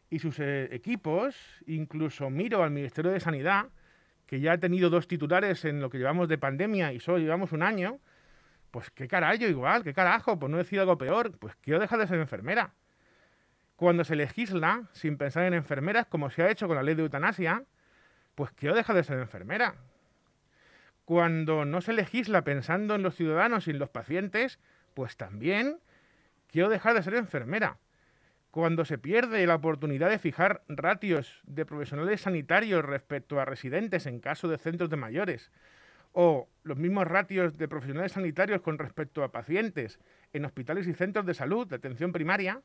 y 0.08 0.20
sus 0.20 0.38
eh, 0.38 0.68
equipos, 0.72 1.36
incluso 1.66 2.30
miro 2.30 2.62
al 2.62 2.70
Ministerio 2.70 3.10
de 3.10 3.18
Sanidad, 3.18 3.70
que 4.26 4.40
ya 4.40 4.52
ha 4.52 4.58
tenido 4.58 4.88
dos 4.88 5.08
titulares 5.08 5.64
en 5.64 5.80
lo 5.80 5.90
que 5.90 5.98
llevamos 5.98 6.28
de 6.28 6.38
pandemia 6.38 6.92
y 6.92 7.00
solo 7.00 7.18
llevamos 7.18 7.52
un 7.52 7.62
año, 7.62 7.98
pues 8.70 8.90
qué 8.90 9.08
carajo 9.08 9.44
igual, 9.44 9.82
qué 9.84 9.94
carajo, 9.94 10.38
pues 10.38 10.50
no 10.50 10.58
decir 10.58 10.80
algo 10.80 10.98
peor, 10.98 11.36
pues 11.38 11.54
quiero 11.56 11.80
dejar 11.80 11.98
de 11.98 12.06
ser 12.06 12.18
enfermera. 12.20 12.72
Cuando 13.76 14.04
se 14.04 14.16
legisla 14.16 14.88
sin 14.92 15.16
pensar 15.16 15.44
en 15.44 15.54
enfermeras, 15.54 16.06
como 16.06 16.30
se 16.30 16.42
ha 16.42 16.50
hecho 16.50 16.66
con 16.66 16.76
la 16.76 16.82
ley 16.82 16.94
de 16.94 17.02
eutanasia, 17.02 17.64
pues 18.34 18.50
quiero 18.52 18.74
dejar 18.74 18.96
de 18.96 19.04
ser 19.04 19.18
enfermera. 19.18 19.76
Cuando 21.04 21.64
no 21.64 21.80
se 21.80 21.92
legisla 21.92 22.44
pensando 22.44 22.94
en 22.94 23.02
los 23.02 23.16
ciudadanos 23.16 23.66
y 23.66 23.70
en 23.70 23.78
los 23.78 23.88
pacientes, 23.88 24.58
pues 24.94 25.16
también 25.16 25.78
quiero 26.46 26.68
dejar 26.68 26.94
de 26.94 27.02
ser 27.02 27.14
enfermera. 27.14 27.78
Cuando 28.50 28.84
se 28.84 28.98
pierde 28.98 29.46
la 29.46 29.54
oportunidad 29.54 30.10
de 30.10 30.18
fijar 30.18 30.62
ratios 30.68 31.40
de 31.44 31.64
profesionales 31.64 32.22
sanitarios 32.22 32.84
respecto 32.84 33.40
a 33.40 33.44
residentes 33.44 34.06
en 34.06 34.20
caso 34.20 34.48
de 34.48 34.58
centros 34.58 34.90
de 34.90 34.96
mayores, 34.96 35.50
o 36.12 36.48
los 36.62 36.76
mismos 36.76 37.06
ratios 37.06 37.56
de 37.56 37.68
profesionales 37.68 38.12
sanitarios 38.12 38.60
con 38.60 38.78
respecto 38.78 39.22
a 39.22 39.32
pacientes 39.32 39.98
en 40.32 40.44
hospitales 40.44 40.86
y 40.86 40.94
centros 40.94 41.26
de 41.26 41.34
salud 41.34 41.66
de 41.66 41.76
atención 41.76 42.12
primaria, 42.12 42.62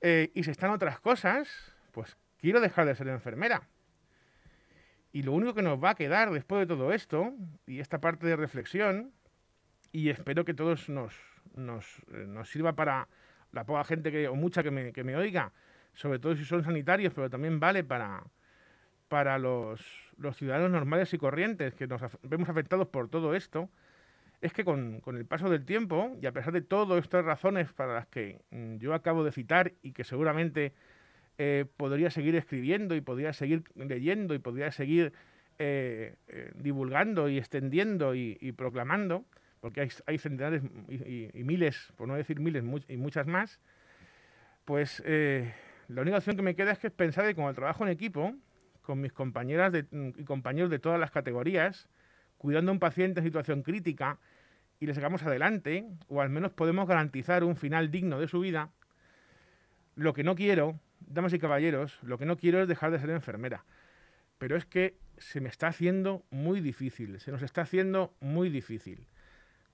eh, 0.00 0.30
y 0.34 0.44
se 0.44 0.50
están 0.50 0.70
otras 0.70 1.00
cosas, 1.00 1.48
pues 1.92 2.16
quiero 2.38 2.60
dejar 2.60 2.86
de 2.86 2.94
ser 2.94 3.08
enfermera. 3.08 3.68
Y 5.12 5.22
lo 5.22 5.32
único 5.32 5.54
que 5.54 5.62
nos 5.62 5.82
va 5.82 5.90
a 5.90 5.94
quedar 5.94 6.30
después 6.30 6.60
de 6.60 6.66
todo 6.66 6.92
esto, 6.92 7.32
y 7.66 7.80
esta 7.80 8.00
parte 8.00 8.26
de 8.26 8.36
reflexión, 8.36 9.12
y 9.92 10.10
espero 10.10 10.44
que 10.44 10.54
todos 10.54 10.88
nos, 10.88 11.14
nos, 11.54 11.86
eh, 12.12 12.26
sirva 12.44 12.74
para 12.74 13.08
la 13.52 13.64
poca 13.64 13.84
gente 13.84 14.10
que, 14.10 14.28
o 14.28 14.34
mucha 14.34 14.62
que 14.62 14.70
me, 14.70 14.92
que 14.92 15.04
me 15.04 15.16
oiga, 15.16 15.52
sobre 15.94 16.18
todo 16.18 16.36
si 16.36 16.44
son 16.44 16.64
sanitarios, 16.64 17.14
pero 17.14 17.30
también 17.30 17.60
vale 17.60 17.84
para, 17.84 18.24
para 19.08 19.38
los, 19.38 19.80
ciudadanos 20.34 20.70
normales 20.70 21.12
y 21.14 21.18
corrientes 21.18 21.74
que 21.74 21.86
nos 21.86 22.00
vemos 22.22 22.48
afectados 22.48 22.88
por 22.88 23.08
todo 23.08 23.34
esto, 23.34 23.68
es 24.44 24.52
que 24.52 24.64
con, 24.64 25.00
el 25.06 25.24
paso 25.24 25.48
del 25.48 25.64
tiempo, 25.64 26.16
y 26.20 26.26
a 26.26 26.32
pesar 26.32 26.52
de 26.52 26.60
todas 26.60 27.02
estas 27.02 27.24
razones 27.24 27.72
para 27.72 27.94
las 27.94 28.06
que 28.06 28.40
mm, 28.50 28.76
yo 28.76 28.92
acabo 28.92 29.24
de 29.24 29.32
citar 29.32 29.72
y 29.82 29.92
que 29.92 30.04
seguramente 30.04 30.74
eh, 31.38 31.64
podría 31.76 32.10
seguir 32.10 32.36
escribiendo 32.36 32.94
y 32.94 33.00
podría 33.00 33.32
seguir 33.32 33.64
leyendo 33.74 34.34
y 34.34 34.38
podría 34.38 34.70
seguir 34.70 35.14
eh, 35.58 36.16
eh, 36.28 36.52
divulgando 36.56 37.28
y 37.28 37.38
extendiendo 37.38 38.14
y, 38.14 38.52
proclamando, 38.52 39.24
porque 39.60 39.88
hay, 40.06 40.18
centenares 40.18 40.62
y, 40.88 41.30
miles, 41.42 41.92
por 41.96 42.06
no 42.06 42.14
decir 42.14 42.38
miles 42.38 42.62
y 42.88 42.96
muchas 42.98 43.26
más, 43.26 43.60
pues 44.66 45.02
la 45.06 46.02
única 46.02 46.18
opción 46.18 46.36
que 46.36 46.42
me 46.42 46.54
queda 46.54 46.72
es 46.72 46.78
que 46.78 46.90
pensar 46.90 47.26
que 47.26 47.34
con 47.34 47.46
el 47.46 47.54
trabajo 47.54 47.84
en 47.84 47.90
equipo, 47.90 48.34
con 48.84 49.00
mis 49.00 49.12
compañeras 49.12 49.72
mm, 49.90 50.10
y 50.16 50.24
compañeros 50.24 50.70
de 50.70 50.78
todas 50.78 51.00
las 51.00 51.10
categorías, 51.10 51.88
cuidando 52.38 52.70
a 52.70 52.74
un 52.74 52.78
paciente 52.78 53.20
en 53.20 53.26
situación 53.26 53.62
crítica 53.62 54.18
y 54.78 54.86
le 54.86 54.94
sacamos 54.94 55.22
adelante, 55.22 55.86
o 56.08 56.20
al 56.20 56.28
menos 56.28 56.52
podemos 56.52 56.86
garantizar 56.86 57.42
un 57.42 57.56
final 57.56 57.90
digno 57.90 58.20
de 58.20 58.28
su 58.28 58.40
vida, 58.40 58.70
lo 59.96 60.12
que 60.12 60.24
no 60.24 60.34
quiero, 60.34 60.78
damas 61.00 61.32
y 61.32 61.38
caballeros, 61.38 61.98
lo 62.02 62.18
que 62.18 62.26
no 62.26 62.36
quiero 62.36 62.60
es 62.60 62.68
dejar 62.68 62.90
de 62.90 62.98
ser 62.98 63.10
enfermera. 63.10 63.64
Pero 64.38 64.56
es 64.56 64.66
que 64.66 64.96
se 65.16 65.40
me 65.40 65.48
está 65.48 65.68
haciendo 65.68 66.24
muy 66.30 66.60
difícil, 66.60 67.18
se 67.20 67.32
nos 67.32 67.42
está 67.42 67.62
haciendo 67.62 68.14
muy 68.20 68.50
difícil. 68.50 69.06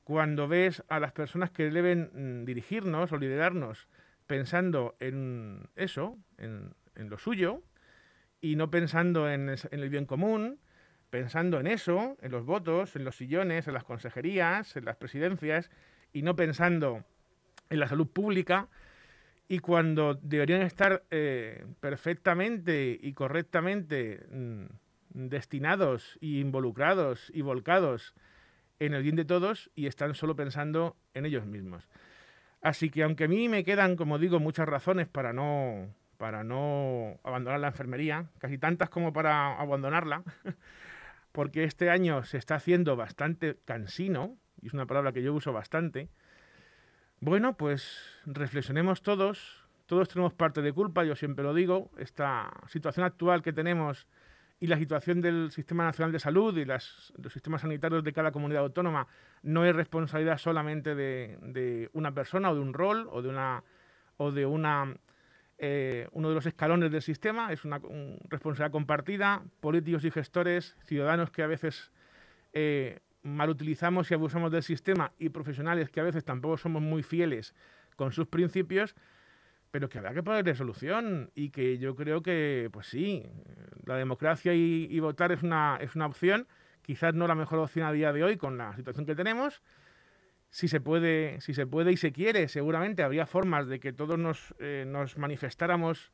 Cuando 0.04 0.48
ves 0.48 0.84
a 0.88 1.00
las 1.00 1.12
personas 1.12 1.50
que 1.50 1.70
deben 1.70 2.10
mm, 2.12 2.44
dirigirnos 2.44 3.10
o 3.10 3.16
liderarnos 3.16 3.88
pensando 4.26 4.96
en 5.00 5.68
eso, 5.74 6.16
en, 6.38 6.74
en 6.94 7.10
lo 7.10 7.18
suyo, 7.18 7.62
y 8.40 8.56
no 8.56 8.70
pensando 8.70 9.30
en, 9.30 9.48
el 9.48 9.88
bien 9.90 10.06
común, 10.06 10.58
pensando 11.10 11.60
en 11.60 11.66
eso, 11.66 12.16
en 12.20 12.32
los 12.32 12.44
votos, 12.44 12.96
en 12.96 13.04
los 13.04 13.16
sillones, 13.16 13.66
en 13.66 13.74
las 13.74 13.84
consejerías, 13.84 14.76
en 14.76 14.84
las 14.84 14.96
presidencias, 14.96 15.70
y 16.12 16.22
no 16.22 16.36
pensando 16.36 17.04
en 17.68 17.80
la 17.80 17.88
salud 17.88 18.08
pública, 18.08 18.68
y 19.48 19.58
cuando 19.58 20.14
deberían 20.14 20.62
estar 20.62 21.04
eh, 21.10 21.66
perfectamente 21.80 22.98
y 23.00 23.12
correctamente 23.12 24.24
mm, 24.30 24.66
destinados 25.10 26.18
y 26.20 26.40
involucrados 26.40 27.30
y 27.34 27.42
volcados 27.42 28.14
en 28.78 28.94
el 28.94 29.02
bien 29.02 29.16
de 29.16 29.24
todos 29.24 29.70
y 29.74 29.86
están 29.86 30.14
solo 30.14 30.36
pensando 30.36 30.96
en 31.14 31.26
ellos 31.26 31.46
mismos. 31.46 31.88
Así 32.62 32.90
que 32.90 33.02
aunque 33.02 33.24
a 33.24 33.28
mí 33.28 33.48
me 33.48 33.64
quedan, 33.64 33.96
como 33.96 34.18
digo, 34.18 34.38
muchas 34.38 34.68
razones 34.68 35.08
para 35.08 35.32
no, 35.32 35.88
para 36.20 36.44
no 36.44 37.18
abandonar 37.24 37.60
la 37.60 37.68
enfermería, 37.68 38.26
casi 38.36 38.58
tantas 38.58 38.90
como 38.90 39.10
para 39.10 39.58
abandonarla, 39.58 40.22
porque 41.32 41.64
este 41.64 41.88
año 41.88 42.24
se 42.24 42.36
está 42.36 42.56
haciendo 42.56 42.94
bastante 42.94 43.56
cansino, 43.64 44.36
y 44.60 44.66
es 44.66 44.74
una 44.74 44.84
palabra 44.84 45.12
que 45.12 45.22
yo 45.22 45.32
uso 45.32 45.54
bastante. 45.54 46.10
Bueno, 47.20 47.56
pues 47.56 48.20
reflexionemos 48.26 49.00
todos, 49.00 49.64
todos 49.86 50.10
tenemos 50.10 50.34
parte 50.34 50.60
de 50.60 50.74
culpa, 50.74 51.04
yo 51.04 51.16
siempre 51.16 51.42
lo 51.42 51.54
digo, 51.54 51.90
esta 51.96 52.52
situación 52.68 53.06
actual 53.06 53.40
que 53.40 53.54
tenemos 53.54 54.06
y 54.60 54.66
la 54.66 54.76
situación 54.76 55.22
del 55.22 55.50
Sistema 55.50 55.84
Nacional 55.84 56.12
de 56.12 56.18
Salud 56.18 56.54
y 56.58 56.66
los 56.66 57.14
sistemas 57.30 57.62
sanitarios 57.62 58.04
de 58.04 58.12
cada 58.12 58.30
comunidad 58.30 58.64
autónoma 58.64 59.06
no 59.42 59.64
es 59.64 59.74
responsabilidad 59.74 60.36
solamente 60.36 60.94
de 60.94 61.88
una 61.94 62.12
persona 62.12 62.50
o 62.50 62.54
de 62.54 62.60
un 62.60 62.74
rol 62.74 63.08
o 63.10 63.22
de 63.22 63.30
una 63.30 63.64
o 64.18 64.32
de 64.32 64.44
una 64.44 64.94
eh, 65.62 66.08
uno 66.12 66.30
de 66.30 66.34
los 66.34 66.46
escalones 66.46 66.90
del 66.90 67.02
sistema, 67.02 67.52
es 67.52 67.66
una 67.66 67.82
responsabilidad 68.30 68.72
compartida, 68.72 69.42
políticos 69.60 70.06
y 70.06 70.10
gestores, 70.10 70.74
ciudadanos 70.86 71.30
que 71.30 71.42
a 71.42 71.46
veces 71.46 71.92
eh, 72.54 73.00
mal 73.22 73.50
utilizamos 73.50 74.10
y 74.10 74.14
abusamos 74.14 74.50
del 74.50 74.62
sistema 74.62 75.12
y 75.18 75.28
profesionales 75.28 75.90
que 75.90 76.00
a 76.00 76.04
veces 76.04 76.24
tampoco 76.24 76.56
somos 76.56 76.80
muy 76.80 77.02
fieles 77.02 77.54
con 77.96 78.10
sus 78.10 78.26
principios, 78.26 78.94
pero 79.70 79.90
que 79.90 79.98
habrá 79.98 80.14
que 80.14 80.22
ponerle 80.22 80.54
solución 80.54 81.30
y 81.34 81.50
que 81.50 81.76
yo 81.76 81.94
creo 81.94 82.22
que, 82.22 82.70
pues 82.72 82.86
sí, 82.86 83.26
la 83.84 83.96
democracia 83.96 84.54
y, 84.54 84.88
y 84.90 84.98
votar 85.00 85.30
es 85.30 85.42
una, 85.42 85.76
es 85.82 85.94
una 85.94 86.06
opción, 86.06 86.48
quizás 86.80 87.12
no 87.12 87.26
la 87.26 87.34
mejor 87.34 87.58
opción 87.58 87.86
a 87.86 87.92
día 87.92 88.14
de 88.14 88.24
hoy 88.24 88.38
con 88.38 88.56
la 88.56 88.74
situación 88.76 89.04
que 89.04 89.14
tenemos, 89.14 89.60
si 90.50 90.66
se 90.66 90.80
puede, 90.80 91.40
si 91.40 91.54
se 91.54 91.66
puede 91.66 91.92
y 91.92 91.96
se 91.96 92.12
quiere, 92.12 92.48
seguramente 92.48 93.02
habría 93.02 93.26
formas 93.26 93.68
de 93.68 93.78
que 93.78 93.92
todos 93.92 94.18
nos, 94.18 94.54
eh, 94.58 94.84
nos 94.86 95.16
manifestáramos 95.16 96.12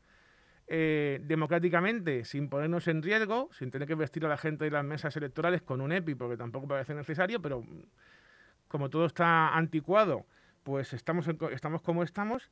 eh, 0.68 1.20
democráticamente, 1.22 2.24
sin 2.24 2.48
ponernos 2.48 2.86
en 2.88 3.02
riesgo, 3.02 3.48
sin 3.52 3.70
tener 3.70 3.88
que 3.88 3.94
vestir 3.94 4.26
a 4.26 4.28
la 4.28 4.36
gente 4.36 4.64
de 4.64 4.70
las 4.70 4.84
mesas 4.84 5.16
electorales 5.16 5.62
con 5.62 5.80
un 5.80 5.92
EPI, 5.92 6.14
porque 6.16 6.36
tampoco 6.36 6.68
parece 6.68 6.94
necesario, 6.94 7.40
pero 7.40 7.64
como 8.68 8.90
todo 8.90 9.06
está 9.06 9.56
anticuado, 9.56 10.26
pues 10.64 10.92
estamos, 10.92 11.26
estamos 11.52 11.80
como 11.80 12.02
estamos. 12.02 12.50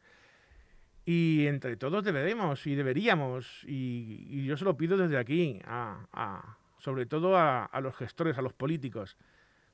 Y 1.05 1.47
entre 1.49 1.77
todos 1.77 2.03
deberemos 2.03 2.67
y 2.67 2.75
deberíamos, 2.77 3.63
y, 3.67 4.47
yo 4.47 4.57
se 4.57 4.65
lo 4.65 4.79
pido 4.79 4.97
desde 4.97 5.19
aquí, 5.19 5.61
a, 5.67 6.57
sobre 6.79 7.05
todo 7.05 7.37
a, 7.37 7.67
a 7.67 7.81
los 7.83 7.95
gestores, 7.95 8.39
a 8.39 8.43
los 8.43 8.55
políticos, 8.55 9.19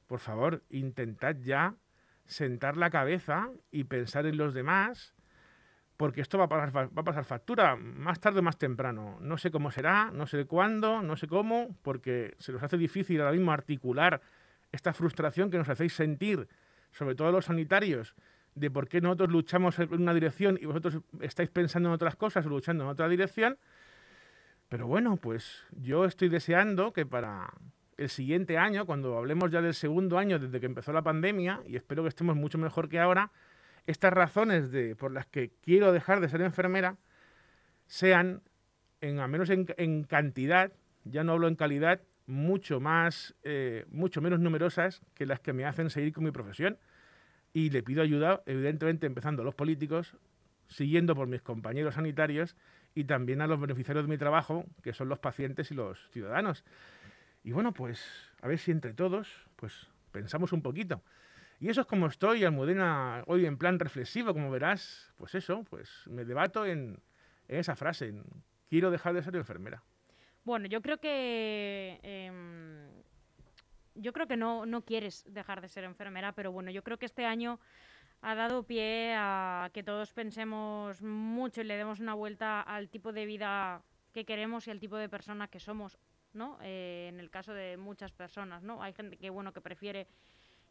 por 0.09 0.19
favor, 0.19 0.64
intentad 0.71 1.37
ya 1.37 1.76
sentar 2.31 2.77
la 2.77 2.91
cabeza 2.91 3.51
y 3.73 3.85
pensar 3.85 4.25
en 4.25 4.37
los 4.37 4.55
demás, 4.55 5.15
porque 5.97 6.21
esto 6.21 6.39
va 6.39 6.45
a, 6.45 6.49
pasar, 6.49 7.25
factura 7.25 7.77
más 7.77 8.21
tarde 8.21 8.39
o 8.39 8.43
más 8.43 8.57
temprano. 8.57 9.19
No 9.21 9.37
sé 9.37 9.51
cómo 9.51 9.71
será, 9.71 10.11
no 10.13 10.27
sé 10.27 10.47
cuándo, 10.47 11.03
no 11.03 11.17
sé 11.17 11.27
cómo, 11.27 11.77
porque 11.83 12.35
se 12.39 12.53
nos 12.53 12.63
hace 12.63 12.79
difícil 12.79 13.21
ahora 13.21 13.33
mismo 13.33 13.53
articular 13.53 14.23
esta 14.71 14.95
frustración 14.95 15.51
que 15.51 15.59
nos 15.59 15.69
hacéis 15.69 15.93
sentir, 15.93 16.49
sobre 16.93 17.17
todo 17.17 17.33
los 17.33 17.47
sanitarios, 17.47 18.15
de 18.55 18.71
por 18.71 18.89
qué 18.89 19.01
nosotros 19.01 19.31
luchamos 19.31 19.79
en 19.81 19.93
una 19.93 20.15
dirección 20.15 20.57
y 20.61 20.67
vosotros 20.67 21.01
estáis 21.21 21.51
pensando 21.51 21.89
en 21.89 21.95
otras 21.95 22.15
cosas 22.15 22.47
o 22.47 22.49
luchando 22.49 22.85
en 22.85 22.91
otra 22.91 23.09
dirección. 23.09 23.59
Pero 24.69 24.87
bueno, 24.87 25.17
pues 25.17 25.65
yo 25.73 26.05
estoy 26.05 26.29
deseando 26.29 26.93
que 26.93 27.05
para 27.05 27.53
el 28.00 28.09
siguiente 28.09 28.57
año, 28.57 28.87
cuando 28.87 29.19
hablemos 29.19 29.50
ya 29.50 29.61
del 29.61 29.75
segundo 29.75 30.16
año 30.16 30.38
desde 30.38 30.59
que 30.59 30.64
empezó 30.64 30.90
la 30.90 31.02
pandemia, 31.02 31.62
y 31.66 31.76
espero 31.76 32.02
que 32.02 32.09
estemos 32.09 32.35
mucho 32.35 32.57
mejor 32.57 32.88
que 32.88 32.99
ahora, 32.99 33.30
estas 33.87 34.11
razones 34.12 34.71
de, 34.71 34.97
por 34.97 35.12
las 35.12 35.26
que 35.26 35.50
quiero 35.61 35.92
dejar 35.92 36.21
de 36.21 36.30
ser 36.30 36.40
enfermera 36.40 36.97
sean, 37.87 38.40
en, 39.02 39.19
al 39.19 39.28
menos 39.28 39.50
en, 39.50 40.04
cantidad, 40.04 40.73
ya 41.04 41.25
no 41.25 41.33
hablo 41.33 41.47
en 41.47 41.57
calidad, 41.57 42.00
mucho 42.26 42.80
más, 42.80 43.35
eh, 43.42 43.85
mucho 43.90 44.23
menos 44.23 44.40
numerosas 44.40 45.02
que 45.14 45.26
las 45.26 45.40
que 45.40 45.52
me 45.52 45.66
hacen 45.66 45.90
seguir 45.90 46.14
con 46.14 46.25
mi 46.25 46.30
profesión. 46.30 46.78
Y 47.52 47.69
le 47.69 47.83
pido 47.83 48.02
ayuda, 48.02 48.42
evidentemente, 48.47 49.07
empezando 49.07 49.42
a 49.42 49.45
los 49.45 49.54
políticos, 49.54 50.16
siguiendo 50.69 51.14
por 51.14 51.26
mis 51.26 51.42
compañeros 51.42 51.97
sanitarios 51.97 52.57
y 52.95 53.04
también 53.04 53.42
a 53.42 53.47
los 53.47 53.61
beneficiarios 53.61 54.07
de 54.07 54.11
mi 54.11 54.16
trabajo, 54.16 54.64
que 54.83 54.95
son 54.95 55.11
los 55.11 55.19
pacientes 55.19 55.71
y 55.71 55.75
los 55.75 55.99
ciudadanos. 56.12 56.64
Y 57.43 57.53
bueno, 57.53 57.73
pues 57.73 58.05
a 58.43 58.49
ver 58.49 58.59
si 58.59 58.71
entre 58.71 58.95
todos, 58.95 59.29
pues 59.57 59.89
pensamos 60.13 60.53
un 60.53 60.63
poquito. 60.63 61.03
Y 61.59 61.69
eso 61.69 61.83
es 61.83 61.87
como 61.87 62.07
estoy, 62.07 62.45
Almudena, 62.45 63.23
hoy 63.27 63.45
en 63.45 63.59
plan 63.59 63.79
reflexivo, 63.79 64.33
como 64.33 64.51
verás, 64.51 65.13
pues 65.17 65.35
eso, 65.35 65.65
pues 65.65 65.91
me 66.07 66.25
debato 66.25 66.65
en, 66.65 67.03
esa 67.49 67.77
frase, 67.77 68.09
en, 68.09 68.25
quiero 68.69 68.91
dejar 68.91 69.13
de 69.15 69.23
ser 69.23 69.37
enfermera. 69.37 69.83
Bueno, 70.45 70.67
yo 70.67 70.81
creo 70.81 70.99
que... 70.99 72.01
Em, 72.03 72.89
yo 73.95 74.13
creo 74.15 74.26
que 74.26 74.37
no, 74.37 74.65
no 74.65 74.83
quieres 74.83 75.25
dejar 75.29 75.61
de 75.61 75.69
ser 75.69 75.85
enfermera, 75.85 76.33
pero 76.33 76.53
bueno, 76.53 76.71
yo 76.71 76.83
creo 76.83 76.99
que 76.99 77.07
este 77.07 77.26
año 77.26 77.61
ha 78.23 78.35
dado 78.35 78.63
pie 78.63 79.15
a 79.17 79.71
que 79.75 79.83
todos 79.83 80.13
pensemos 80.13 81.03
mucho 81.03 81.61
y 81.61 81.65
le 81.65 81.76
demos 81.76 82.00
una 82.00 82.15
vuelta 82.15 82.63
al 82.63 82.89
tipo 82.89 83.13
de 83.13 83.26
vida 83.26 83.83
que 84.13 84.25
queremos 84.25 84.67
y 84.67 84.71
al 84.71 84.81
tipo 84.81 84.97
de 84.97 85.09
persona 85.09 85.49
que 85.49 85.61
somos 85.61 85.99
¿no? 86.32 86.58
Eh, 86.62 87.08
en 87.08 87.21
el 87.21 87.30
caso 87.30 87.52
de 87.52 87.76
muchas 87.76 88.12
personas, 88.12 88.62
¿no? 88.62 88.82
Hay 88.82 88.93
gente 88.93 89.16
que, 89.16 89.30
bueno, 89.30 89.52
que 89.52 89.60
prefiere 89.60 90.06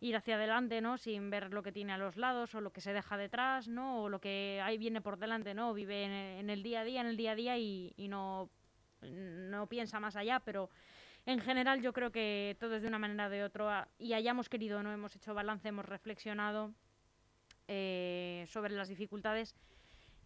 ir 0.01 0.15
hacia 0.15 0.35
adelante, 0.35 0.81
¿no? 0.81 0.97
Sin 0.97 1.29
ver 1.29 1.53
lo 1.53 1.61
que 1.61 1.71
tiene 1.71 1.93
a 1.93 1.97
los 1.97 2.15
lados 2.15 2.55
o 2.55 2.61
lo 2.61 2.71
que 2.71 2.81
se 2.81 2.93
deja 2.93 3.17
detrás, 3.17 3.67
¿no? 3.67 4.03
O 4.03 4.09
lo 4.09 4.21
que 4.21 4.61
ahí 4.63 4.77
viene 4.77 5.01
por 5.01 5.17
delante, 5.17 5.53
¿no? 5.53 5.73
Vive 5.73 6.03
en, 6.39 6.49
el 6.49 6.63
día 6.63 6.81
a 6.81 6.83
día, 6.83 7.01
en 7.01 7.07
el 7.07 7.17
día 7.17 7.31
a 7.31 7.35
día 7.35 7.57
y, 7.57 7.93
no, 8.09 8.49
no 9.01 9.67
piensa 9.67 9.99
más 9.99 10.15
allá, 10.15 10.39
pero 10.39 10.69
en 11.25 11.39
general 11.39 11.81
yo 11.81 11.91
creo 11.91 12.11
que 12.11 12.55
todos 12.59 12.81
de 12.81 12.87
una 12.87 12.99
manera 12.99 13.27
o 13.27 13.29
de 13.29 13.43
otra, 13.43 13.89
y 13.97 14.13
hayamos 14.13 14.47
querido, 14.47 14.81
no 14.83 14.91
hemos 14.91 15.15
hecho 15.15 15.33
balance, 15.33 15.67
hemos 15.67 15.85
reflexionado 15.85 16.73
eh, 17.67 18.45
sobre 18.47 18.73
las 18.73 18.87
dificultades 18.87 19.55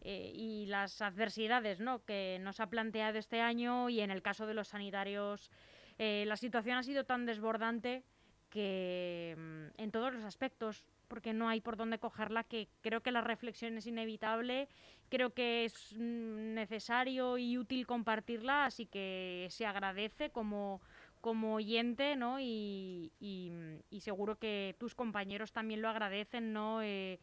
eh, 0.06 0.32
y 0.36 0.66
las 0.66 1.02
adversidades 1.02 1.80
¿no? 1.80 2.04
que 2.04 2.38
nos 2.42 2.60
ha 2.60 2.68
planteado 2.68 3.18
este 3.18 3.40
año 3.40 3.90
y 3.90 4.02
en 4.02 4.12
el 4.12 4.22
caso 4.22 4.46
de 4.46 4.54
los 4.54 4.68
sanitarios 4.68 5.50
eh, 5.98 6.26
la 6.28 6.36
situación 6.36 6.78
ha 6.78 6.84
sido 6.84 7.06
tan 7.06 7.26
desbordante 7.26 8.04
que 8.50 9.36
mm, 9.38 9.82
en 9.82 9.92
todos 9.92 10.14
los 10.14 10.24
aspectos 10.24 10.86
porque 11.08 11.34
no 11.34 11.48
hay 11.48 11.62
por 11.62 11.78
dónde 11.78 12.00
cogerla, 12.00 12.44
que 12.44 12.68
creo 12.82 13.02
que 13.02 13.12
la 13.12 13.22
reflexión 13.22 13.78
es 13.78 13.88
inevitable, 13.88 14.68
creo 15.10 15.34
que 15.34 15.66
es 15.66 15.94
mm, 15.96 16.54
necesario 16.54 17.38
y 17.38 17.58
útil 17.58 17.88
compartirla, 17.88 18.66
así 18.66 18.86
que 18.86 19.48
se 19.52 19.66
agradece 19.66 20.32
como, 20.32 20.82
oyente, 21.24 22.16
¿no? 22.16 22.40
Y, 22.40 23.12
y, 23.20 24.00
seguro 24.02 24.38
que 24.38 24.76
tus 24.80 24.96
compañeros 24.96 25.54
también 25.54 25.82
lo 25.82 25.88
agradecen, 25.88 26.52
¿no? 26.52 26.82
Eh, 26.82 27.20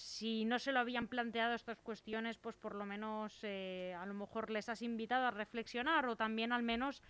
si 0.00 0.46
no 0.46 0.58
se 0.58 0.72
lo 0.72 0.80
habían 0.80 1.08
planteado 1.08 1.54
estas 1.54 1.78
cuestiones, 1.80 2.38
pues 2.38 2.56
por 2.56 2.74
lo 2.74 2.86
menos 2.86 3.38
eh, 3.42 3.94
a 3.98 4.06
lo 4.06 4.14
mejor 4.14 4.48
les 4.48 4.70
has 4.70 4.80
invitado 4.80 5.26
a 5.26 5.30
reflexionar 5.30 6.06
o 6.06 6.16
también 6.16 6.52
al 6.52 6.62
menos 6.62 7.02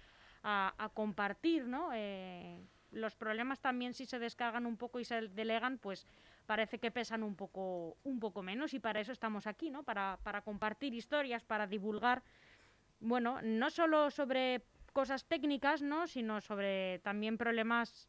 a, 0.42 0.90
compartir, 0.92 1.66
¿no? 1.66 1.90
Eh, 1.94 2.60
los 2.90 3.14
problemas 3.14 3.60
también 3.60 3.94
si 3.94 4.06
se 4.06 4.18
descargan 4.18 4.66
un 4.66 4.76
poco 4.76 4.98
y 4.98 5.04
se 5.04 5.28
delegan, 5.28 5.78
pues 5.78 6.04
parece 6.46 6.80
que 6.80 6.90
pesan 6.90 7.22
un 7.22 7.36
poco, 7.36 7.96
un 8.02 8.18
poco 8.18 8.42
menos 8.42 8.74
y 8.74 8.80
para 8.80 9.00
eso 9.00 9.12
estamos 9.12 9.46
aquí, 9.46 9.70
¿no? 9.70 9.84
Para, 9.84 10.18
para 10.24 10.42
compartir 10.42 10.92
historias, 10.92 11.44
para 11.44 11.68
divulgar, 11.68 12.24
bueno, 12.98 13.40
no 13.42 13.70
solo 13.70 14.10
sobre 14.10 14.62
cosas 14.92 15.26
técnicas, 15.26 15.80
¿no? 15.80 16.08
Sino 16.08 16.40
sobre 16.40 16.98
también 17.00 17.38
problemas 17.38 18.08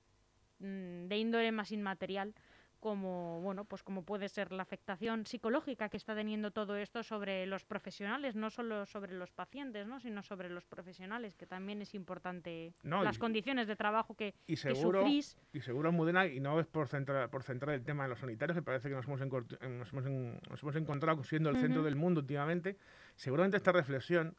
mm, 0.58 1.06
de 1.06 1.18
índole 1.18 1.52
más 1.52 1.72
inmaterial 1.72 2.34
como 2.82 3.40
bueno 3.42 3.64
pues 3.64 3.84
como 3.84 4.04
puede 4.04 4.28
ser 4.28 4.52
la 4.52 4.64
afectación 4.64 5.26
psicológica 5.26 5.88
que 5.88 5.98
está 5.98 6.16
teniendo 6.16 6.52
todo 6.52 6.76
esto 6.76 7.04
sobre 7.04 7.46
los 7.46 7.64
profesionales 7.64 8.36
no 8.36 8.50
solo 8.50 8.86
sobre 8.88 9.14
los 9.14 9.32
pacientes 9.32 9.88
no 9.88 10.00
sino 10.00 10.24
sobre 10.24 10.50
los 10.50 10.66
profesionales 10.66 11.38
que 11.38 11.46
también 11.46 11.82
es 11.82 11.94
importante 11.94 12.74
las 12.84 13.20
condiciones 13.20 13.68
de 13.68 13.76
trabajo 13.76 14.16
que, 14.16 14.34
y 14.48 14.58
seguro, 14.58 15.08
y 15.08 15.62
seguro 15.62 15.92
Mudena 15.92 16.26
y 16.26 16.40
no 16.40 16.60
es 16.60 16.66
por 16.66 16.88
centrar 16.88 17.30
por 17.30 17.44
centrar 17.44 17.76
el 17.76 17.84
tema 17.84 18.04
en 18.04 18.10
los 18.10 18.20
sanitarios 18.20 18.58
que 18.58 18.64
parece 18.64 18.90
que 18.90 18.96
nos 18.96 19.06
hemos, 19.06 19.22
nos 19.22 20.64
hemos, 20.64 20.76
encontrado 20.76 21.24
siendo 21.24 21.52
el 21.52 21.58
centro 21.58 21.84
del 21.84 21.96
mundo 21.96 22.22
últimamente. 22.22 22.78
Seguramente 23.16 23.58
esta 23.58 23.72
reflexión 23.72 24.36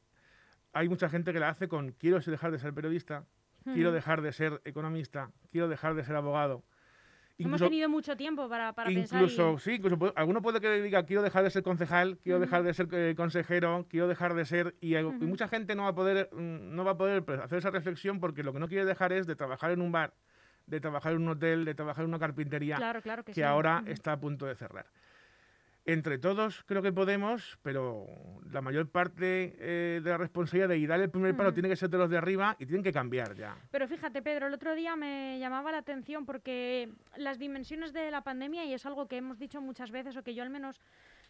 hay 0.72 0.88
mucha 0.88 1.08
gente 1.08 1.32
que 1.32 1.38
la 1.38 1.50
hace 1.50 1.68
con 1.68 1.92
quiero 1.92 2.18
dejar 2.18 2.50
de 2.50 2.58
ser 2.58 2.74
periodista 2.74 3.24
quiero 3.64 3.92
dejar 3.92 4.22
de 4.22 4.32
ser 4.32 4.60
economista 4.64 5.30
quiero 5.52 5.68
dejar 5.68 5.94
de 5.94 6.02
ser 6.02 6.16
abogado 6.16 6.64
Hemos 7.38 7.60
tenido 7.60 7.88
mucho 7.88 8.16
tiempo 8.16 8.48
para, 8.48 8.72
para 8.72 8.90
incluso, 8.90 9.58
Sí, 9.58 9.72
incluso 9.72 10.12
alguno 10.16 10.42
puede 10.42 10.60
que 10.60 10.82
diga, 10.82 11.04
quiero 11.04 11.22
dejar 11.22 11.44
de 11.44 11.50
ser 11.50 11.62
concejal, 11.62 12.18
quiero 12.22 12.40
dejar 12.40 12.62
de 12.62 12.74
ser 12.74 12.88
eh, 12.92 13.14
consejero, 13.16 13.86
quiero 13.88 14.08
dejar 14.08 14.34
de 14.34 14.44
ser... 14.44 14.74
Y, 14.80 14.94
mucha 15.20 15.48
gente 15.48 15.74
no 15.74 15.84
va 15.84 15.88
a 15.88 15.94
poder, 15.94 16.28
mm, 16.32 16.74
no 16.74 16.84
va 16.84 16.92
a 16.92 16.96
poder 16.96 17.24
pues, 17.24 17.40
hacer 17.40 17.58
esa 17.58 17.70
reflexión 17.70 18.20
porque 18.20 18.42
lo 18.42 18.52
que 18.52 18.58
no 18.58 18.68
quiere 18.68 18.84
dejar 18.84 19.12
es 19.12 19.26
de 19.26 19.36
trabajar 19.36 19.70
en 19.70 19.80
un 19.80 19.92
bar, 19.92 20.14
de 20.66 20.80
trabajar 20.80 21.12
en 21.12 21.22
un 21.22 21.28
hotel, 21.28 21.64
de 21.64 21.74
trabajar 21.74 22.04
en 22.04 22.10
una 22.10 22.18
carpintería, 22.18 22.78
que, 23.32 23.44
ahora 23.44 23.82
está 23.86 24.12
a 24.12 24.20
punto 24.20 24.46
de 24.46 24.54
cerrar 24.54 24.86
entre 25.84 26.18
todos 26.18 26.62
creo 26.64 26.82
que 26.82 26.92
podemos, 26.92 27.58
pero 27.62 28.06
la 28.50 28.60
mayor 28.60 28.88
parte 28.90 29.56
eh, 29.58 30.00
de 30.02 30.10
la 30.10 30.16
responsabilidad 30.16 30.68
de 30.68 30.86
dar 30.86 31.00
el 31.00 31.10
primer 31.10 31.36
palo 31.36 31.52
tiene 31.52 31.68
que 31.68 31.76
ser 31.76 31.90
de 31.90 31.98
los 31.98 32.08
de 32.08 32.18
arriba 32.18 32.56
y 32.58 32.66
tienen 32.66 32.84
que 32.84 32.92
cambiar 32.92 33.34
ya. 33.34 33.56
Pero 33.70 33.88
fíjate, 33.88 34.22
Pedro, 34.22 34.46
el 34.46 34.54
otro 34.54 34.74
día 34.74 34.94
me 34.94 35.38
llamaba 35.40 35.72
la 35.72 35.78
atención 35.78 36.24
porque 36.24 36.88
las 37.16 37.38
dimensiones 37.38 37.92
de 37.92 38.10
la 38.10 38.22
pandemia, 38.22 38.64
y 38.64 38.74
es 38.74 38.86
algo 38.86 39.08
que 39.08 39.16
hemos 39.16 39.38
dicho 39.38 39.60
muchas 39.60 39.90
veces, 39.90 40.16
o 40.16 40.22
que 40.22 40.34
yo 40.34 40.42
al 40.42 40.50
menos 40.50 40.80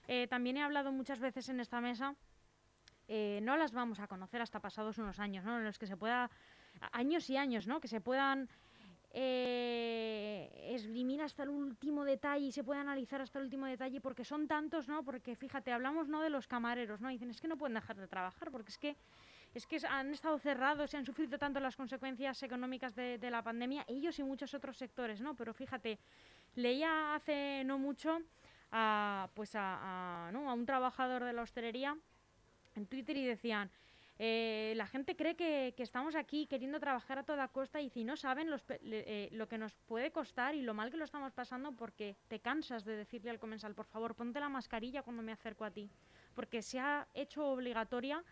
eh, 0.06 0.26
también 0.28 0.58
he 0.58 0.62
hablado 0.62 0.92
muchas 0.92 1.18
veces 1.18 1.48
en 1.48 1.60
esta 1.60 1.80
mesa, 1.80 2.14
eh, 3.08 3.40
no 3.42 3.56
las 3.56 3.72
vamos 3.72 4.00
a 4.00 4.06
conocer 4.06 4.42
hasta 4.42 4.60
pasados 4.60 4.98
unos 4.98 5.18
años, 5.18 5.44
¿no? 5.44 5.58
En 5.58 5.64
los 5.64 5.78
que 5.78 5.86
se 5.86 5.96
pueda, 5.96 6.30
años 6.92 7.28
y 7.30 7.36
años, 7.36 7.66
¿no? 7.66 7.80
Que 7.80 7.88
se 7.88 8.00
puedan 8.00 8.48
eh, 9.14 10.50
esgrimir 10.74 11.20
hasta 11.20 11.42
el 11.42 11.50
último 11.50 12.04
detalle 12.04 12.46
y 12.46 12.52
se 12.52 12.64
puede 12.64 12.80
analizar 12.80 13.20
hasta 13.20 13.38
el 13.38 13.44
último 13.44 13.66
detalle 13.66 14.00
porque 14.00 14.24
son 14.24 14.48
tantos, 14.48 14.88
¿no? 14.88 15.04
Porque 15.04 15.36
fíjate, 15.36 15.70
hablamos 15.72 16.08
no 16.08 16.22
de 16.22 16.30
los 16.30 16.46
camareros, 16.46 17.00
¿no? 17.00 17.08
Dicen, 17.08 17.30
es 17.30 17.40
que 17.40 17.48
no 17.48 17.58
pueden 17.58 17.74
dejar 17.74 17.96
de 17.96 18.08
trabajar 18.08 18.50
porque 18.50 18.70
es 18.70 18.78
que 18.78 18.96
es 19.54 19.66
que 19.66 19.78
han 19.86 20.12
estado 20.12 20.38
cerrados 20.38 20.94
y 20.94 20.96
han 20.96 21.04
sufrido 21.04 21.38
tanto 21.38 21.60
las 21.60 21.76
consecuencias 21.76 22.42
económicas 22.42 22.94
de, 22.94 23.18
la 23.30 23.42
pandemia, 23.42 23.84
ellos 23.86 24.18
y 24.18 24.22
muchos 24.22 24.54
otros 24.54 24.78
sectores, 24.78 25.20
¿no? 25.20 25.34
Pero 25.34 25.52
fíjate, 25.52 25.98
leía 26.54 27.14
hace 27.14 27.62
no 27.64 27.78
mucho 27.78 28.18
a, 28.70 29.28
pues 29.34 29.50
a, 29.54 30.30
¿no? 30.32 30.48
a 30.48 30.54
un 30.54 30.64
trabajador 30.64 31.24
de 31.24 31.34
la 31.34 31.42
hostelería 31.42 31.98
en 32.74 32.86
Twitter 32.86 33.14
y 33.18 33.26
decían, 33.26 33.70
eh, 34.18 34.74
la 34.76 34.86
gente 34.86 35.16
cree 35.16 35.34
que, 35.34 35.74
estamos 35.78 36.14
aquí 36.14 36.46
queriendo 36.46 36.78
trabajar 36.78 37.18
a 37.18 37.24
toda 37.24 37.48
costa 37.48 37.80
y 37.80 37.88
si 37.88 38.04
no 38.04 38.16
saben 38.16 38.50
los, 38.50 38.62
eh, 38.68 39.28
lo 39.32 39.48
que 39.48 39.58
nos 39.58 39.74
puede 39.74 40.12
costar 40.12 40.54
y 40.54 40.62
lo 40.62 40.74
mal 40.74 40.90
que 40.90 40.96
lo 40.96 41.04
estamos 41.04 41.32
pasando 41.32 41.72
porque 41.72 42.16
te 42.28 42.40
cansas 42.40 42.84
de 42.84 42.96
decirle 42.96 43.30
al 43.30 43.38
comensal, 43.38 43.74
por 43.74 43.86
favor, 43.86 44.14
ponte 44.14 44.38
la 44.38 44.48
mascarilla 44.48 45.02
cuando 45.02 45.22
me 45.22 45.32
acerco 45.32 45.64
a 45.64 45.70
ti, 45.70 45.90
porque 46.34 46.62
se 46.62 46.78
ha 46.78 47.08
hecho 47.14 47.46
obligatoria 47.46 48.22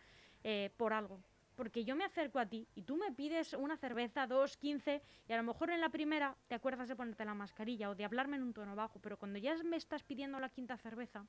eh, 0.45 0.71
por 0.77 0.93
algo. 0.93 1.21
Porque 1.57 1.85
yo 1.85 1.95
me 1.95 2.05
acerco 2.05 2.39
a 2.39 2.47
ti 2.47 2.67
y 2.75 2.83
tú 2.83 2.97
me 2.97 3.13
pides 3.13 3.53
una 3.53 3.77
cerveza, 3.77 4.27
dos, 4.27 4.57
quince, 4.57 5.03
y 5.29 5.33
a 5.33 5.37
lo 5.37 5.43
mejor 5.43 5.71
en 5.71 5.81
la 5.81 5.91
primera 5.91 6.35
te 6.49 6.55
acuerdas 6.55 6.89
de 6.89 6.97
ponerte 6.97 7.25
la 7.25 7.35
mascarilla 7.35 7.91
o 7.91 7.95
de 7.95 8.05
hablarme 8.05 8.37
en 8.37 8.45
un 8.45 8.55
tono 8.55 8.75
bajo, 8.75 8.99
pero 9.01 9.19
cuando 9.19 9.39
ya 9.39 9.55
me 9.65 9.77
estás 9.77 10.03
pidiendo 10.03 10.41
la 10.41 10.49
quinta 10.49 10.79
cerveza, 10.79 11.27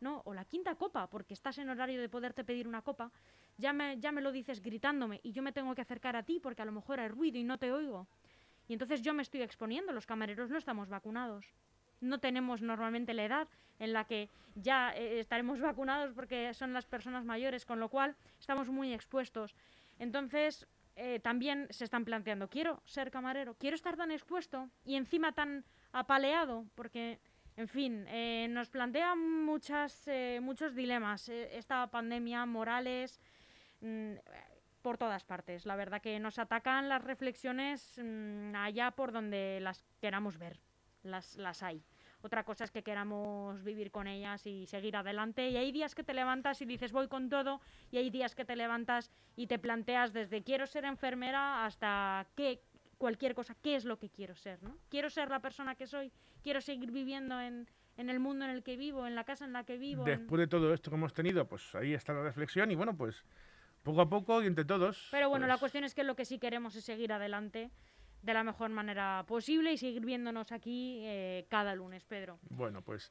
¿no? 0.00 0.20
O 0.26 0.34
la 0.34 0.44
quinta 0.44 0.74
copa, 0.74 1.08
porque 1.08 1.32
estás 1.32 1.56
en 1.58 1.70
horario 1.70 2.00
de 2.00 2.08
poderte 2.08 2.44
pedir 2.44 2.68
una 2.68 2.82
copa, 2.82 3.10
ya 3.58 3.72
me, 3.72 3.98
ya 3.98 4.12
me 4.12 4.20
lo 4.20 4.32
dices 4.32 4.62
gritándome 4.62 5.20
y 5.22 5.32
yo 5.32 5.42
me 5.42 5.52
tengo 5.52 5.74
que 5.74 5.82
acercar 5.82 6.16
a 6.16 6.22
ti 6.22 6.40
porque 6.40 6.62
a 6.62 6.64
lo 6.64 6.72
mejor 6.72 7.00
hay 7.00 7.08
ruido 7.08 7.38
y 7.38 7.44
no 7.44 7.58
te 7.58 7.72
oigo. 7.72 8.06
Y 8.68 8.72
entonces 8.72 9.02
yo 9.02 9.14
me 9.14 9.22
estoy 9.22 9.42
exponiendo, 9.42 9.92
los 9.92 10.06
camareros 10.06 10.50
no 10.50 10.58
estamos 10.58 10.88
vacunados. 10.88 11.46
No 12.00 12.18
tenemos 12.18 12.62
normalmente 12.62 13.14
la 13.14 13.24
edad 13.24 13.48
en 13.78 13.92
la 13.92 14.04
que 14.04 14.28
ya 14.54 14.92
eh, 14.96 15.20
estaremos 15.20 15.60
vacunados 15.60 16.12
porque 16.14 16.54
son 16.54 16.72
las 16.72 16.86
personas 16.86 17.24
mayores, 17.24 17.64
con 17.64 17.80
lo 17.80 17.88
cual 17.88 18.16
estamos 18.38 18.68
muy 18.68 18.92
expuestos. 18.92 19.54
Entonces, 19.98 20.66
eh, 20.96 21.20
también 21.20 21.68
se 21.70 21.84
están 21.84 22.04
planteando, 22.04 22.48
quiero 22.48 22.82
ser 22.84 23.10
camarero, 23.10 23.54
quiero 23.54 23.76
estar 23.76 23.96
tan 23.96 24.10
expuesto 24.10 24.68
y 24.84 24.96
encima 24.96 25.32
tan 25.32 25.64
apaleado, 25.92 26.66
porque, 26.74 27.20
en 27.56 27.68
fin, 27.68 28.06
eh, 28.08 28.46
nos 28.50 28.68
plantea 28.68 29.14
muchas, 29.14 30.06
eh, 30.06 30.40
muchos 30.42 30.74
dilemas 30.74 31.28
eh, 31.28 31.56
esta 31.56 31.86
pandemia, 31.90 32.44
morales, 32.46 33.20
mmm, 33.82 34.14
por 34.80 34.96
todas 34.96 35.24
partes. 35.24 35.66
La 35.66 35.76
verdad 35.76 36.00
que 36.00 36.18
nos 36.18 36.38
atacan 36.38 36.88
las 36.88 37.04
reflexiones 37.04 37.98
mmm, 37.98 38.54
allá 38.56 38.92
por 38.92 39.12
donde 39.12 39.58
las 39.60 39.84
queramos 40.00 40.38
ver, 40.38 40.58
las, 41.02 41.36
las 41.36 41.62
hay. 41.62 41.84
Otra 42.24 42.44
cosa 42.44 42.62
es 42.62 42.70
que 42.70 42.84
queramos 42.84 43.64
vivir 43.64 43.90
con 43.90 44.06
ellas 44.06 44.46
y 44.46 44.66
seguir 44.66 44.96
adelante. 44.96 45.48
Y 45.48 45.56
hay 45.56 45.72
días 45.72 45.94
que 45.94 46.04
te 46.04 46.14
levantas 46.14 46.62
y 46.62 46.66
dices 46.66 46.92
voy 46.92 47.08
con 47.08 47.28
todo. 47.28 47.60
Y 47.90 47.98
hay 47.98 48.10
días 48.10 48.36
que 48.36 48.44
te 48.44 48.54
levantas 48.54 49.10
y 49.34 49.48
te 49.48 49.58
planteas 49.58 50.12
desde 50.12 50.44
quiero 50.44 50.66
ser 50.68 50.84
enfermera 50.84 51.66
hasta 51.66 52.24
qué, 52.36 52.62
cualquier 52.96 53.34
cosa, 53.34 53.56
qué 53.60 53.74
es 53.74 53.84
lo 53.84 53.98
que 53.98 54.08
quiero 54.08 54.36
ser. 54.36 54.62
¿no? 54.62 54.78
Quiero 54.88 55.10
ser 55.10 55.30
la 55.30 55.40
persona 55.40 55.74
que 55.74 55.88
soy. 55.88 56.12
Quiero 56.44 56.60
seguir 56.60 56.92
viviendo 56.92 57.40
en, 57.40 57.68
en 57.96 58.08
el 58.08 58.20
mundo 58.20 58.44
en 58.44 58.52
el 58.52 58.62
que 58.62 58.76
vivo, 58.76 59.04
en 59.04 59.16
la 59.16 59.24
casa 59.24 59.44
en 59.44 59.52
la 59.52 59.64
que 59.64 59.76
vivo. 59.76 60.04
Después 60.04 60.38
de 60.38 60.46
todo 60.46 60.72
esto 60.72 60.90
que 60.90 60.96
hemos 60.96 61.12
tenido, 61.12 61.48
pues 61.48 61.74
ahí 61.74 61.92
está 61.92 62.12
la 62.12 62.22
reflexión. 62.22 62.70
Y 62.70 62.76
bueno, 62.76 62.96
pues 62.96 63.24
poco 63.82 64.00
a 64.00 64.08
poco 64.08 64.42
y 64.42 64.46
entre 64.46 64.64
todos. 64.64 65.08
Pero 65.10 65.28
bueno, 65.28 65.46
la 65.46 65.54
pues. 65.54 65.60
cuestión 65.60 65.84
es 65.84 65.94
que 65.94 66.04
lo 66.04 66.14
que 66.14 66.24
sí 66.24 66.38
queremos 66.38 66.76
es 66.76 66.84
seguir 66.84 67.12
adelante 67.12 67.70
de 68.22 68.34
la 68.34 68.44
mejor 68.44 68.70
manera 68.70 69.24
posible 69.26 69.72
y 69.72 69.76
seguir 69.76 70.04
viéndonos 70.04 70.52
aquí 70.52 71.00
eh, 71.02 71.46
cada 71.48 71.74
lunes, 71.74 72.04
Pedro. 72.04 72.38
Bueno, 72.50 72.82
pues 72.82 73.10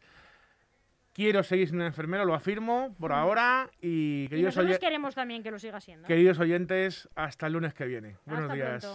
quiero 1.14 1.44
seguir 1.44 1.68
siendo 1.68 1.86
enfermero, 1.86 2.26
lo 2.26 2.34
afirmo 2.34 2.96
por 3.00 3.12
mm. 3.12 3.16
ahora 3.16 3.70
y 3.82 4.28
queridos 4.30 4.56
y 4.56 4.58
nosotros 4.58 4.80
queremos 4.80 5.16
también 5.16 5.44
que 5.44 5.52
lo 5.52 5.60
siga 5.60 5.80
siendo. 5.82 6.08
Queridos 6.08 6.40
oyentes, 6.40 7.10
hasta 7.16 7.48
el 7.48 7.54
lunes 7.54 7.74
que 7.74 7.86
viene. 7.86 8.18
Buenos 8.26 8.54
días. 8.54 8.88